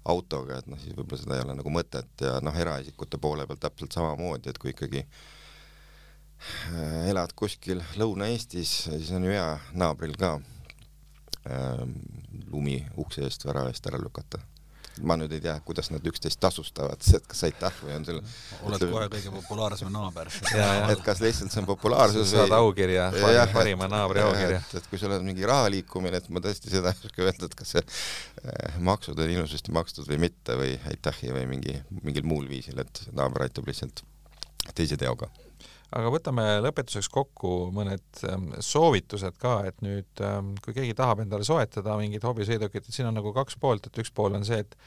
autoga, 0.09 0.59
et 0.59 0.67
noh, 0.67 0.79
siis 0.81 0.95
võib-olla 0.97 1.21
seda 1.21 1.37
ei 1.37 1.45
ole 1.45 1.55
nagu 1.59 1.71
mõtet 1.71 2.25
ja 2.25 2.39
noh, 2.43 2.55
eraisikute 2.59 3.19
poole 3.21 3.45
pealt 3.47 3.61
täpselt 3.63 3.95
samamoodi, 3.95 4.51
et 4.51 4.59
kui 4.59 4.73
ikkagi 4.73 5.03
äh, 5.03 7.11
elad 7.11 7.31
kuskil 7.39 7.83
Lõuna-Eestis, 7.99 8.73
siis 8.89 9.13
on 9.15 9.27
ju 9.27 9.31
hea 9.31 9.47
naabril 9.79 10.17
ka 10.19 10.35
äh, 11.47 11.85
lumi 12.51 12.81
ukse 12.99 13.23
eest, 13.27 13.47
värava 13.47 13.71
eest 13.71 13.87
ära 13.91 14.01
lükata 14.01 14.41
ma 15.01 15.17
nüüd 15.17 15.31
ei 15.33 15.41
tea, 15.41 15.55
kuidas 15.65 15.89
nad 15.93 16.05
üksteist 16.07 16.39
tasustavad, 16.43 17.01
et 17.17 17.27
kas 17.29 17.43
aitäh 17.47 17.79
või 17.81 17.95
on 17.97 18.07
selle 18.07 18.23
oled 18.67 18.85
kohe 18.91 19.07
kõige 19.15 19.33
populaarsem 19.39 19.91
naaber. 19.93 20.31
et 20.93 21.03
kas 21.05 21.21
lihtsalt 21.23 21.53
see 21.53 21.61
on 21.63 21.69
populaarsus 21.69 22.27
või 22.27 22.43
saad 22.43 22.57
aukirja, 22.59 23.09
parima 23.53 23.89
naabri 23.91 24.23
aukirja. 24.25 24.61
et, 24.61 24.77
et 24.81 24.89
kui 24.91 25.01
sul 25.01 25.15
on 25.15 25.25
mingi 25.27 25.47
raha 25.49 25.71
liikumine, 25.73 26.21
et 26.21 26.29
ma 26.33 26.43
tõesti 26.43 26.73
seda 26.73 26.93
ei 26.93 27.09
oska 27.09 27.25
öelda, 27.25 27.49
et 27.49 27.57
kas 27.59 27.75
see 27.77 27.83
eh, 27.83 28.81
maksud 28.91 29.19
on 29.19 29.37
ilusasti 29.37 29.73
makstud 29.75 30.09
või 30.09 30.21
mitte 30.27 30.57
või 30.59 30.75
aitähi 30.91 31.33
või 31.35 31.47
mingi, 31.55 31.79
mingil 32.01 32.27
muul 32.27 32.49
viisil, 32.51 32.79
et 32.83 33.07
naaber 33.15 33.47
aitab 33.47 33.67
lihtsalt 33.69 34.05
teise 34.77 34.97
teoga 34.99 35.31
aga 35.93 36.11
võtame 36.13 36.45
lõpetuseks 36.63 37.09
kokku 37.13 37.53
mõned 37.75 38.25
ähm, 38.29 38.49
soovitused 38.63 39.37
ka, 39.41 39.59
et 39.69 39.79
nüüd 39.85 40.25
ähm, 40.25 40.53
kui 40.63 40.75
keegi 40.75 40.97
tahab 40.97 41.23
endale 41.23 41.45
soetada 41.47 41.97
mingit 41.99 42.25
hobisõidukit, 42.25 42.87
et 42.87 42.95
siin 42.95 43.09
on 43.09 43.17
nagu 43.19 43.33
kaks 43.35 43.59
poolt, 43.61 43.87
et 43.87 44.03
üks 44.03 44.13
pool 44.15 44.37
on 44.37 44.45
see, 44.47 44.63
et 44.65 44.77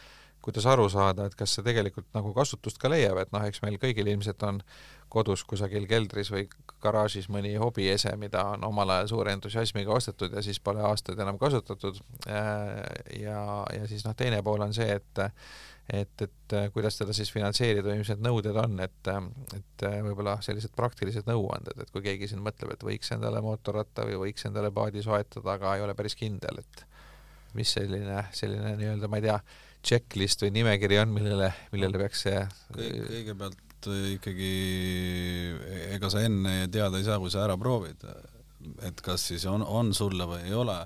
kuidas 0.46 0.66
aru 0.70 0.86
saada, 0.90 1.26
et 1.26 1.34
kas 1.34 1.56
see 1.56 1.64
tegelikult 1.66 2.06
nagu 2.14 2.30
kasutust 2.34 2.78
ka 2.78 2.90
leiab, 2.92 3.18
et 3.18 3.32
noh, 3.34 3.42
eks 3.48 3.62
meil 3.64 3.78
kõigil 3.82 4.06
ilmselt 4.12 4.42
on 4.46 4.60
kodus 5.10 5.42
kusagil 5.46 5.86
keldris 5.90 6.30
või 6.34 6.44
garaažis 6.82 7.26
mõni 7.32 7.54
hobiese, 7.58 8.12
mida 8.20 8.42
on 8.54 8.66
omal 8.68 8.92
ajal 8.94 9.10
suure 9.14 9.34
entusiasmiga 9.34 9.94
ostetud 9.94 10.34
ja 10.34 10.42
siis 10.44 10.60
pole 10.62 10.82
aastaid 10.86 11.18
enam 11.22 11.38
kasutatud. 11.38 11.98
Äh, 12.30 12.82
ja, 13.22 13.40
ja 13.74 13.88
siis 13.90 14.06
noh, 14.06 14.14
teine 14.18 14.42
pool 14.46 14.66
on 14.66 14.74
see, 14.76 14.98
et 14.98 15.24
et, 15.86 16.22
et 16.22 16.54
äh, 16.56 16.66
kuidas 16.74 16.98
teda 16.98 17.14
siis 17.14 17.30
finantseerida 17.30 17.94
need 17.94 18.22
nõuded 18.24 18.56
on, 18.58 18.78
et, 18.82 19.10
äh, 19.10 19.28
et 19.54 19.84
äh, 19.86 19.98
võib-olla 20.06 20.36
sellised 20.42 20.74
praktilised 20.76 21.28
nõuanded, 21.30 21.78
et 21.82 21.92
kui 21.94 22.02
keegi 22.04 22.30
siin 22.32 22.42
mõtleb, 22.44 22.74
et 22.74 22.82
võiks 22.86 23.12
endale 23.14 23.42
mootorratta 23.44 24.06
või 24.08 24.18
võiks 24.26 24.48
endale 24.48 24.72
paadi 24.74 25.04
soetada, 25.06 25.54
aga 25.54 25.76
ei 25.76 25.86
ole 25.86 25.94
päris 25.98 26.18
kindel, 26.18 26.62
et 26.64 26.82
mis 27.56 27.70
selline, 27.78 28.26
selline 28.36 28.74
nii-öelda, 28.80 29.10
ma 29.10 29.20
ei 29.20 29.28
tea, 29.28 29.38
checklist 29.86 30.42
või 30.42 30.50
nimekiri 30.56 30.98
on, 30.98 31.12
millele, 31.14 31.52
millele 31.70 32.00
peaks 32.00 32.24
see 32.26 32.40
kõigepealt 32.74 33.86
ikkagi 34.16 34.48
ega 35.94 36.08
sa 36.10 36.24
enne 36.26 36.64
teada 36.74 36.98
ei 36.98 37.06
saa, 37.06 37.20
kui 37.22 37.30
sa 37.30 37.44
ära 37.44 37.54
proovid, 37.60 38.02
et 38.82 39.02
kas 39.04 39.28
siis 39.30 39.46
on, 39.46 39.62
on 39.62 39.94
sulle 39.94 40.26
või 40.26 40.42
ei 40.48 40.56
ole 40.58 40.80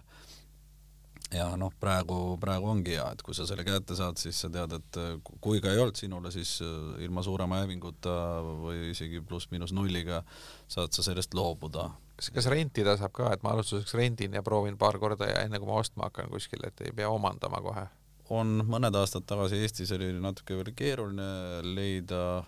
ja 1.34 1.46
noh, 1.58 1.72
praegu, 1.80 2.16
praegu 2.42 2.70
ongi 2.72 2.96
hea, 2.96 3.06
et 3.14 3.22
kui 3.26 3.36
sa 3.36 3.46
selle 3.48 3.64
kätte 3.66 3.96
saad, 3.98 4.18
siis 4.20 4.40
sa 4.42 4.50
tead, 4.52 4.74
et 4.80 4.98
äh, 5.00 5.12
kui 5.42 5.62
ka 5.62 5.72
ei 5.72 5.80
olnud 5.82 5.98
sinule, 5.98 6.32
siis 6.34 6.56
äh, 6.66 7.04
ilma 7.06 7.22
suurema 7.26 7.62
hävinguta 7.62 8.14
või 8.64 8.90
isegi 8.90 9.22
pluss-miinus 9.26 9.74
nulliga 9.76 10.24
saad 10.70 10.94
sa 10.96 11.06
sellest 11.06 11.34
loobuda. 11.38 11.90
kas, 12.18 12.32
kas 12.34 12.50
rentida 12.50 12.96
saab 12.98 13.14
ka, 13.16 13.30
et 13.34 13.46
ma 13.46 13.54
alustuseks 13.54 13.94
rendin 13.98 14.34
ja 14.34 14.42
proovin 14.46 14.78
paar 14.78 14.98
korda 14.98 15.30
ja 15.30 15.46
enne 15.46 15.62
kui 15.62 15.70
ma 15.70 15.80
ostma 15.80 16.08
hakkan 16.10 16.30
kuskil, 16.32 16.66
et 16.66 16.86
ei 16.86 16.94
pea 16.96 17.10
omandama 17.10 17.62
kohe? 17.64 17.86
on, 18.30 18.60
mõned 18.70 18.94
aastad 18.94 19.26
tagasi 19.26 19.58
Eestis 19.58 19.90
oli 19.96 20.12
natuke 20.22 20.54
veel 20.58 20.70
keeruline 20.76 21.62
leida, 21.66 22.44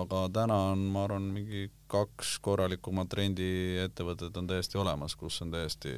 aga 0.00 0.20
täna 0.32 0.58
on, 0.72 0.84
ma 0.94 1.04
arvan, 1.06 1.26
mingi 1.34 1.66
kaks 1.90 2.36
korralikumat 2.42 3.12
rendiettevõtet 3.18 4.38
on 4.38 4.46
täiesti 4.46 4.78
olemas, 4.78 5.16
kus 5.18 5.40
on 5.42 5.50
täiesti 5.54 5.92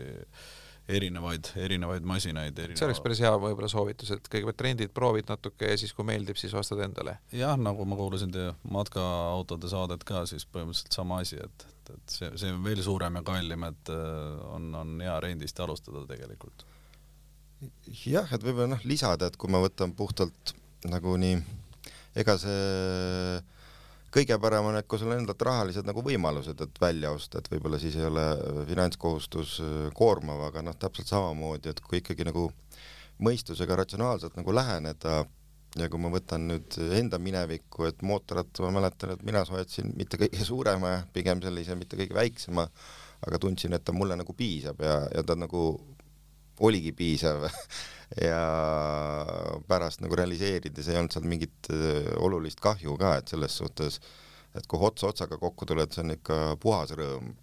erinevaid, 0.88 1.50
erinevaid 1.60 2.06
masinaid 2.08 2.56
erineva.... 2.56 2.78
see 2.80 2.86
oleks 2.88 3.00
päris 3.04 3.20
hea 3.24 3.32
võib-olla 3.36 3.68
soovitus, 3.70 4.12
et 4.14 4.30
kõigepealt 4.32 4.58
trendid, 4.60 4.92
proovid 4.96 5.28
natuke 5.28 5.68
ja 5.72 5.76
siis 5.80 5.92
kui 5.96 6.06
meeldib, 6.08 6.38
siis 6.40 6.54
ostad 6.56 6.80
endale. 6.84 7.18
jah, 7.34 7.56
nagu 7.60 7.84
ma 7.88 7.98
kuulasin 7.98 8.32
teie 8.34 8.54
matkaautode 8.72 9.70
saadet 9.70 10.06
ka, 10.08 10.24
siis 10.30 10.46
põhimõtteliselt 10.48 10.96
sama 10.96 11.20
asi, 11.24 11.40
et, 11.44 11.66
et, 11.68 11.92
et 11.96 12.16
see, 12.16 12.32
see 12.40 12.54
on 12.54 12.64
veel 12.64 12.82
suurem 12.84 13.20
ja 13.20 13.24
kallim, 13.26 13.68
et 13.68 13.92
äh, 13.92 14.40
on, 14.54 14.72
on 14.80 14.96
hea 15.04 15.18
rendist 15.24 15.60
alustada 15.64 16.06
tegelikult. 16.08 16.64
jah, 18.06 18.32
et 18.32 18.48
võib-olla 18.48 18.72
noh, 18.76 18.88
lisada, 18.88 19.28
et 19.28 19.36
kui 19.36 19.52
ma 19.52 19.60
võtan 19.64 19.92
puhtalt 19.98 20.56
nagu 20.88 21.16
nii, 21.20 21.38
ega 22.18 22.38
see 22.40 23.38
kõige 24.14 24.38
parem 24.40 24.70
on, 24.70 24.78
et 24.78 24.88
kui 24.88 25.00
sul 25.00 25.12
on 25.12 25.20
endalt 25.20 25.42
rahalised 25.44 25.86
nagu 25.88 26.02
võimalused, 26.04 26.60
et 26.64 26.80
välja 26.80 27.12
osta, 27.14 27.40
et 27.40 27.50
võib-olla 27.52 27.80
siis 27.80 27.96
ei 27.98 28.06
ole 28.08 28.26
finantskohustus 28.68 29.58
äh, 29.64 29.80
koormav, 29.96 30.46
aga 30.48 30.64
noh, 30.64 30.76
täpselt 30.78 31.10
samamoodi, 31.10 31.72
et 31.72 31.82
kui 31.84 32.02
ikkagi 32.02 32.28
nagu 32.28 32.48
mõistusega 33.24 33.76
ratsionaalselt 33.80 34.38
nagu 34.38 34.54
läheneda 34.54 35.24
ja 35.76 35.88
kui 35.90 36.00
ma 36.00 36.10
võtan 36.12 36.46
nüüd 36.48 36.78
enda 36.96 37.18
minevikku, 37.20 37.84
et 37.88 38.00
mootorratta 38.06 38.64
ma 38.64 38.72
mäletan, 38.78 39.12
et 39.14 39.24
mina 39.26 39.44
soetasin 39.46 39.92
mitte 39.98 40.20
kõige 40.20 40.46
suurema, 40.46 40.94
pigem 41.12 41.42
sellise 41.44 41.76
mitte 41.78 41.98
kõige 41.98 42.16
väiksema, 42.16 42.64
aga 43.26 43.40
tundsin, 43.42 43.74
et 43.76 43.84
ta 43.84 43.92
mulle 43.92 44.16
nagu 44.16 44.34
piisab 44.36 44.80
ja, 44.84 45.00
ja 45.12 45.24
ta 45.26 45.36
nagu 45.36 45.70
oligi 46.64 46.92
piisav. 46.96 47.46
Ja 48.24 48.38
pärast 49.68 50.00
nagu 50.00 50.16
realiseerides 50.16 50.86
ei 50.88 50.96
olnud 50.96 51.12
seal 51.12 51.26
mingit 51.28 51.68
äh, 51.68 52.06
olulist 52.24 52.56
kahju 52.64 52.94
ka, 52.96 53.10
et 53.20 53.28
selles 53.28 53.52
suhtes, 53.60 53.98
et 54.56 54.64
kui 54.64 54.80
ots 54.80 55.04
otsaga 55.04 55.36
kokku 55.36 55.68
tuled, 55.68 55.92
see 55.92 56.06
on 56.06 56.14
ikka 56.14 56.38
puhas 56.62 56.94
rõõm, 56.96 57.34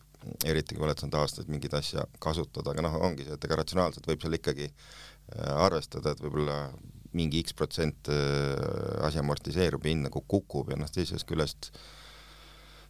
eriti 0.41 0.73
kui 0.73 0.87
oled 0.87 0.97
saanud 0.97 1.19
aastaid 1.19 1.51
mingit 1.53 1.77
asja 1.77 2.07
kasutada, 2.17 2.73
aga 2.73 2.81
noh, 2.87 2.97
ongi 3.05 3.27
see, 3.27 3.37
et 3.37 3.45
ega 3.45 3.59
ratsionaalselt 3.61 4.09
võib 4.09 4.25
seal 4.25 4.39
ikkagi 4.39 4.71
äh, 4.71 5.53
arvestada, 5.67 6.15
et 6.15 6.25
võib-olla 6.25 6.57
mingi 7.15 7.45
X 7.45 7.53
protsent 7.53 8.09
äh, 8.09 9.05
asi 9.05 9.21
amortiseerub 9.21 9.85
ja 9.85 9.93
hind 9.93 10.09
nagu 10.09 10.25
kukub 10.25 10.73
ja 10.73 10.81
noh, 10.81 10.89
teisest 10.89 11.29
küljest 11.29 11.69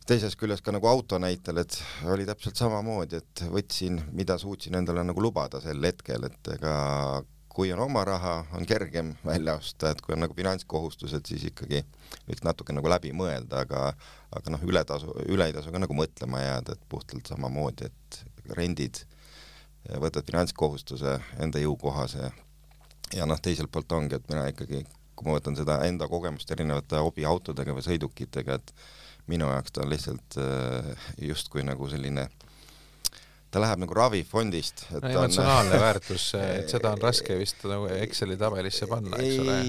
teisest 0.06 0.38
küljest 0.38 0.66
ka 0.66 0.74
nagu 0.76 0.88
auto 0.90 1.18
näitel, 1.22 1.60
et 1.64 1.78
oli 2.14 2.28
täpselt 2.28 2.60
samamoodi, 2.60 3.22
et 3.22 3.46
võtsin, 3.50 4.02
mida 4.14 4.38
suutsin 4.42 4.78
endale 4.78 5.04
nagu 5.06 5.22
lubada 5.22 5.62
sel 5.64 5.82
hetkel, 5.86 6.28
et 6.30 6.52
ega 6.54 6.76
kui 7.56 7.72
on 7.72 7.80
oma 7.80 8.04
raha, 8.06 8.34
on 8.58 8.66
kergem 8.68 9.14
välja 9.26 9.56
osta, 9.56 9.94
et 9.94 10.02
kui 10.04 10.14
on 10.14 10.20
nagu 10.26 10.36
finantskohustused, 10.36 11.24
siis 11.30 11.46
ikkagi 11.48 11.80
võiks 12.28 12.44
natuke 12.44 12.76
nagu 12.76 12.90
läbi 12.92 13.14
mõelda, 13.16 13.64
aga 13.64 13.86
aga 14.36 14.52
noh, 14.52 14.66
ületasu, 14.68 15.14
üle 15.32 15.48
ei 15.48 15.56
tasu 15.56 15.72
ka 15.72 15.80
nagu 15.80 15.96
mõtlema 15.96 16.42
jääda, 16.44 16.76
et 16.76 16.90
puhtalt 16.92 17.32
samamoodi, 17.32 17.88
et 17.88 18.20
rendid, 18.58 19.00
võtad 20.04 20.28
finantskohustuse 20.28 21.16
enda 21.40 21.62
jõukohase 21.64 22.34
ja 23.16 23.26
noh, 23.30 23.40
teiselt 23.40 23.72
poolt 23.72 23.96
ongi, 23.96 24.20
et 24.20 24.28
mina 24.30 24.50
ikkagi, 24.52 24.84
kui 25.16 25.30
ma 25.30 25.38
võtan 25.38 25.56
seda 25.56 25.80
enda 25.88 26.10
kogemust 26.12 26.52
erinevate 26.52 27.00
hobiautodega 27.00 27.78
või 27.78 27.88
sõidukitega, 27.88 28.60
et 28.60 28.76
minu 29.32 29.50
jaoks 29.52 29.76
ta 29.76 29.86
on 29.86 29.94
lihtsalt 29.94 30.40
äh, 30.42 31.08
justkui 31.22 31.64
nagu 31.66 31.90
selline 31.92 32.28
ta 33.56 33.62
läheb 33.64 33.80
nagu 33.86 33.96
ravifondist. 33.96 34.84
no 34.92 35.10
emotsionaalne 35.10 35.78
on... 35.78 35.82
väärtus, 35.82 36.26
et 36.58 36.72
seda 36.74 36.92
on 36.92 37.04
raske 37.04 37.38
vist 37.40 37.64
nagu 37.70 37.88
Exceli 38.02 38.36
tabelisse 38.40 38.88
panna, 38.92 39.20
eks 39.22 39.38
ole. 39.44 39.60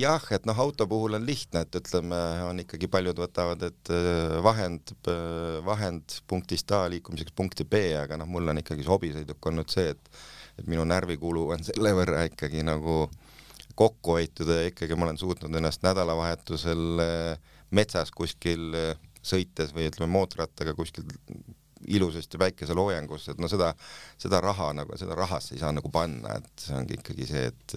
jah, 0.00 0.28
et 0.36 0.48
noh, 0.48 0.62
auto 0.64 0.86
puhul 0.88 1.18
on 1.18 1.26
lihtne, 1.28 1.66
et 1.66 1.80
ütleme, 1.80 2.20
on 2.48 2.62
ikkagi 2.64 2.88
paljud 2.92 3.20
võtavad, 3.20 3.66
et 3.68 3.92
äh, 3.92 4.38
vahend, 4.44 4.94
äh, 5.12 5.58
vahend 5.66 6.16
punktist 6.30 6.72
A 6.72 6.86
liikumiseks 6.92 7.36
punkti 7.36 7.68
B, 7.68 7.84
aga 8.00 8.16
noh, 8.20 8.30
mul 8.30 8.48
on 8.54 8.62
ikkagi 8.62 8.86
see 8.86 8.94
hobisõiduk 8.94 9.52
olnud 9.52 9.72
see, 9.72 9.92
et 9.92 10.24
et 10.54 10.68
minu 10.70 10.84
närvikulu 10.86 11.48
on 11.50 11.64
selle 11.68 11.92
võrra 11.98 12.24
ikkagi 12.30 12.62
nagu 12.64 13.04
kokku 13.74 14.14
hoitud 14.20 14.48
ja 14.54 14.68
ikkagi 14.70 14.96
ma 14.96 15.08
olen 15.08 15.18
suutnud 15.18 15.56
ennast 15.58 15.82
nädalavahetusel 15.84 17.02
äh, 17.02 17.53
metsas 17.74 18.12
kuskil 18.14 18.72
sõites 19.24 19.72
või 19.74 19.88
ütleme 19.90 20.12
mootorrattaga 20.12 20.74
kuskil 20.76 21.06
ilusasti 21.84 22.40
päikeseloojangus, 22.40 23.28
et 23.28 23.40
no 23.40 23.48
seda, 23.50 23.72
seda 24.20 24.40
raha 24.40 24.70
nagu, 24.76 24.96
seda 25.00 25.16
rahasse 25.18 25.54
ei 25.54 25.60
saa 25.60 25.72
nagu 25.74 25.90
panna, 25.92 26.38
et 26.40 26.66
see 26.66 26.76
ongi 26.78 26.98
ikkagi 27.00 27.28
see, 27.28 27.48
et 27.52 27.76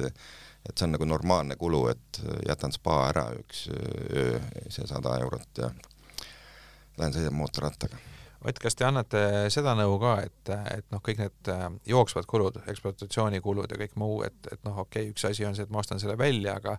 et 0.68 0.76
see 0.76 0.84
on 0.84 0.98
nagu 0.98 1.06
normaalne 1.08 1.56
kulu, 1.56 1.86
et 1.94 2.20
jätan 2.48 2.74
spa 2.76 2.98
ära 3.08 3.30
üks 3.38 3.68
öö, 3.72 4.40
see 4.68 4.88
sada 4.90 5.16
eurot 5.22 5.62
ja 5.62 5.70
lähen 6.98 7.16
sõidan 7.16 7.38
mootorrattaga 7.40 8.00
Ott, 8.48 8.60
kas 8.64 8.78
te 8.80 8.86
annate 8.88 9.22
seda 9.52 9.74
nõu 9.76 9.98
ka, 10.00 10.14
et, 10.24 10.52
et 10.72 10.86
noh, 10.94 11.02
kõik 11.04 11.20
need 11.20 11.50
äh, 11.52 11.66
jooksvad 11.90 12.28
kulud, 12.30 12.62
ekspluatatsioonikulud 12.72 13.74
ja 13.74 13.80
kõik 13.82 13.98
muu, 14.00 14.22
et, 14.24 14.38
et 14.52 14.62
noh, 14.64 14.86
okei 14.86 15.10
okay,, 15.10 15.12
üks 15.12 15.26
asi 15.28 15.44
on 15.48 15.58
see, 15.58 15.66
et 15.68 15.74
ma 15.74 15.82
ostan 15.82 16.00
selle 16.00 16.16
välja, 16.20 16.56
aga 16.62 16.78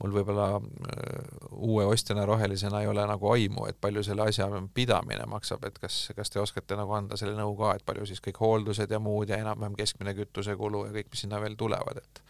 mul 0.00 0.14
võib-olla 0.16 0.46
äh, 0.56 1.42
uue 1.58 1.84
ostjana, 1.90 2.24
rohelisena 2.28 2.80
ei 2.80 2.88
ole 2.88 3.04
nagu 3.10 3.32
aimu, 3.34 3.66
et 3.68 3.76
palju 3.80 4.04
selle 4.06 4.24
asja 4.30 4.48
pidamine 4.74 5.26
maksab, 5.28 5.66
et 5.68 5.76
kas, 5.82 5.98
kas 6.16 6.32
te 6.32 6.40
oskate 6.40 6.78
nagu 6.80 6.96
anda 6.96 7.20
selle 7.20 7.36
nõu 7.36 7.52
ka, 7.58 7.74
et 7.76 7.84
palju 7.84 8.08
siis 8.08 8.24
kõik 8.24 8.40
hooldused 8.40 8.90
ja 8.90 9.02
muud 9.02 9.28
ja 9.28 9.42
enam-vähem 9.44 9.76
keskmine 9.76 10.16
kütusekulu 10.16 10.86
ja 10.88 10.96
kõik, 10.96 11.12
mis 11.12 11.26
sinna 11.26 11.42
veel 11.44 11.58
tulevad, 11.60 12.00
et 12.00 12.24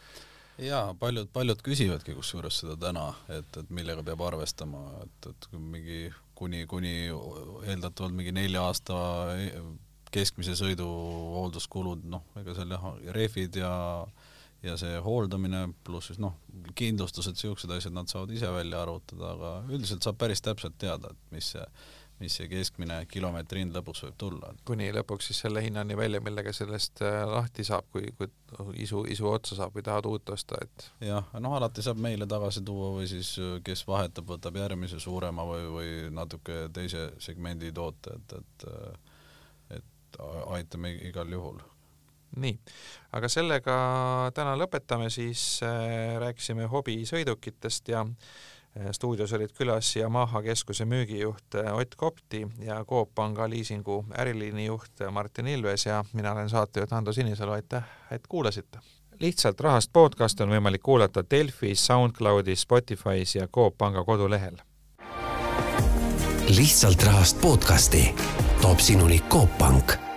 jaa, 0.57 0.93
paljud, 0.99 1.29
paljud 1.33 1.61
küsivadki 1.65 2.15
kusjuures 2.17 2.61
seda 2.63 2.75
täna, 2.79 3.07
et, 3.29 3.47
et 3.57 3.69
millega 3.73 4.03
peab 4.07 4.23
arvestama, 4.27 4.83
et, 5.05 5.29
et 5.31 5.47
mingi 5.55 6.01
kuni, 6.35 6.65
kuni 6.69 6.95
eeldatavalt 7.69 8.15
mingi 8.17 8.33
nelja 8.35 8.65
aasta 8.67 8.97
keskmise 10.11 10.57
sõidu 10.59 10.87
hoolduskulud, 11.37 12.03
noh, 12.11 12.25
ega 12.41 12.55
seal 12.57 12.75
jah, 12.75 12.91
rehvid 13.15 13.61
ja 13.61 13.71
ja 14.61 14.75
see 14.77 14.99
hooldamine 15.01 15.63
pluss 15.85 16.11
siis 16.11 16.19
noh, 16.21 16.35
kindlustused, 16.77 17.33
siuksed 17.39 17.71
asjad 17.73 17.95
nad 17.95 18.11
saavad 18.11 18.29
ise 18.35 18.49
välja 18.53 18.83
arvutada, 18.83 19.31
aga 19.33 19.53
üldiselt 19.73 20.05
saab 20.05 20.19
päris 20.21 20.43
täpselt 20.45 20.75
teada, 20.81 21.09
et 21.09 21.33
mis 21.33 21.47
see, 21.55 21.63
mis 22.21 22.35
see 22.37 22.47
keskmine 22.51 22.99
kilomeetri 23.11 23.63
hind 23.63 23.75
lõpuks 23.75 24.05
võib 24.05 24.17
tulla. 24.21 24.51
kuni 24.67 24.91
lõpuks 24.95 25.31
siis 25.31 25.41
selle 25.45 25.63
hinnani 25.65 25.97
välja, 25.97 26.21
millega 26.23 26.53
sellest 26.55 27.03
äh, 27.05 27.21
lahti 27.29 27.65
saab, 27.67 27.87
kui, 27.93 28.11
kui 28.17 28.29
isu, 28.83 29.03
isu 29.11 29.29
otsa 29.31 29.57
saab 29.59 29.75
või 29.77 29.85
tahad 29.87 30.07
uut 30.09 30.29
osta, 30.35 30.59
et 30.61 30.87
jah, 31.07 31.27
noh 31.39 31.57
alati 31.57 31.83
saab 31.85 32.01
meile 32.01 32.27
tagasi 32.29 32.63
tuua 32.67 32.93
või 32.99 33.09
siis 33.11 33.33
kes 33.65 33.85
vahetab, 33.87 34.29
võtab 34.35 34.61
järgmise 34.61 35.01
suurema 35.01 35.45
või, 35.47 35.67
või 35.75 35.91
natuke 36.13 36.67
teise 36.73 37.09
segmendi 37.23 37.73
toote, 37.75 38.17
et, 38.19 38.37
et 38.39 38.69
et 39.71 40.17
aitame 40.51 40.89
igal 41.07 41.29
juhul 41.31 41.61
nii, 42.41 42.55
aga 43.15 43.27
sellega 43.31 43.75
täna 44.35 44.55
lõpetame, 44.59 45.09
siis 45.11 45.43
äh, 45.67 46.15
rääkisime 46.21 46.67
hobisõidukitest 46.71 47.91
ja 47.91 48.05
äh, 48.05 48.50
stuudios 48.91 49.33
olid 49.33 49.51
külas 49.57 49.95
Yamaha 49.95 50.41
keskuse 50.41 50.85
müügijuht 50.85 51.55
äh, 51.55 51.73
Ott 51.75 51.95
Kopti 51.95 52.47
ja 52.59 52.85
Coop 52.85 53.15
Panga 53.15 53.49
liisingu 53.49 54.05
äriliini 54.17 54.65
juht 54.65 55.03
Martin 55.11 55.47
Ilves 55.47 55.85
ja 55.85 56.05
mina 56.13 56.31
olen 56.31 56.49
saatejuht 56.49 56.93
Ando 56.93 57.13
Sinisalu, 57.13 57.51
aitäh, 57.51 57.83
et 58.11 58.27
kuulasite! 58.27 58.79
lihtsalt 59.21 59.59
rahast 59.61 59.91
podcast 59.93 60.41
on 60.41 60.49
võimalik 60.49 60.81
kuulata 60.81 61.23
Delfis, 61.31 61.85
SoundCloudis, 61.85 62.65
Spotify's 62.65 63.35
ja 63.35 63.47
Coop 63.47 63.77
Panga 63.77 64.03
kodulehel. 64.03 64.57
lihtsalt 66.49 67.03
rahast 67.03 67.41
podcasti 67.41 68.15
toob 68.61 68.79
sinuni 68.79 69.19
Coop 69.29 69.57
Pank 69.57 70.10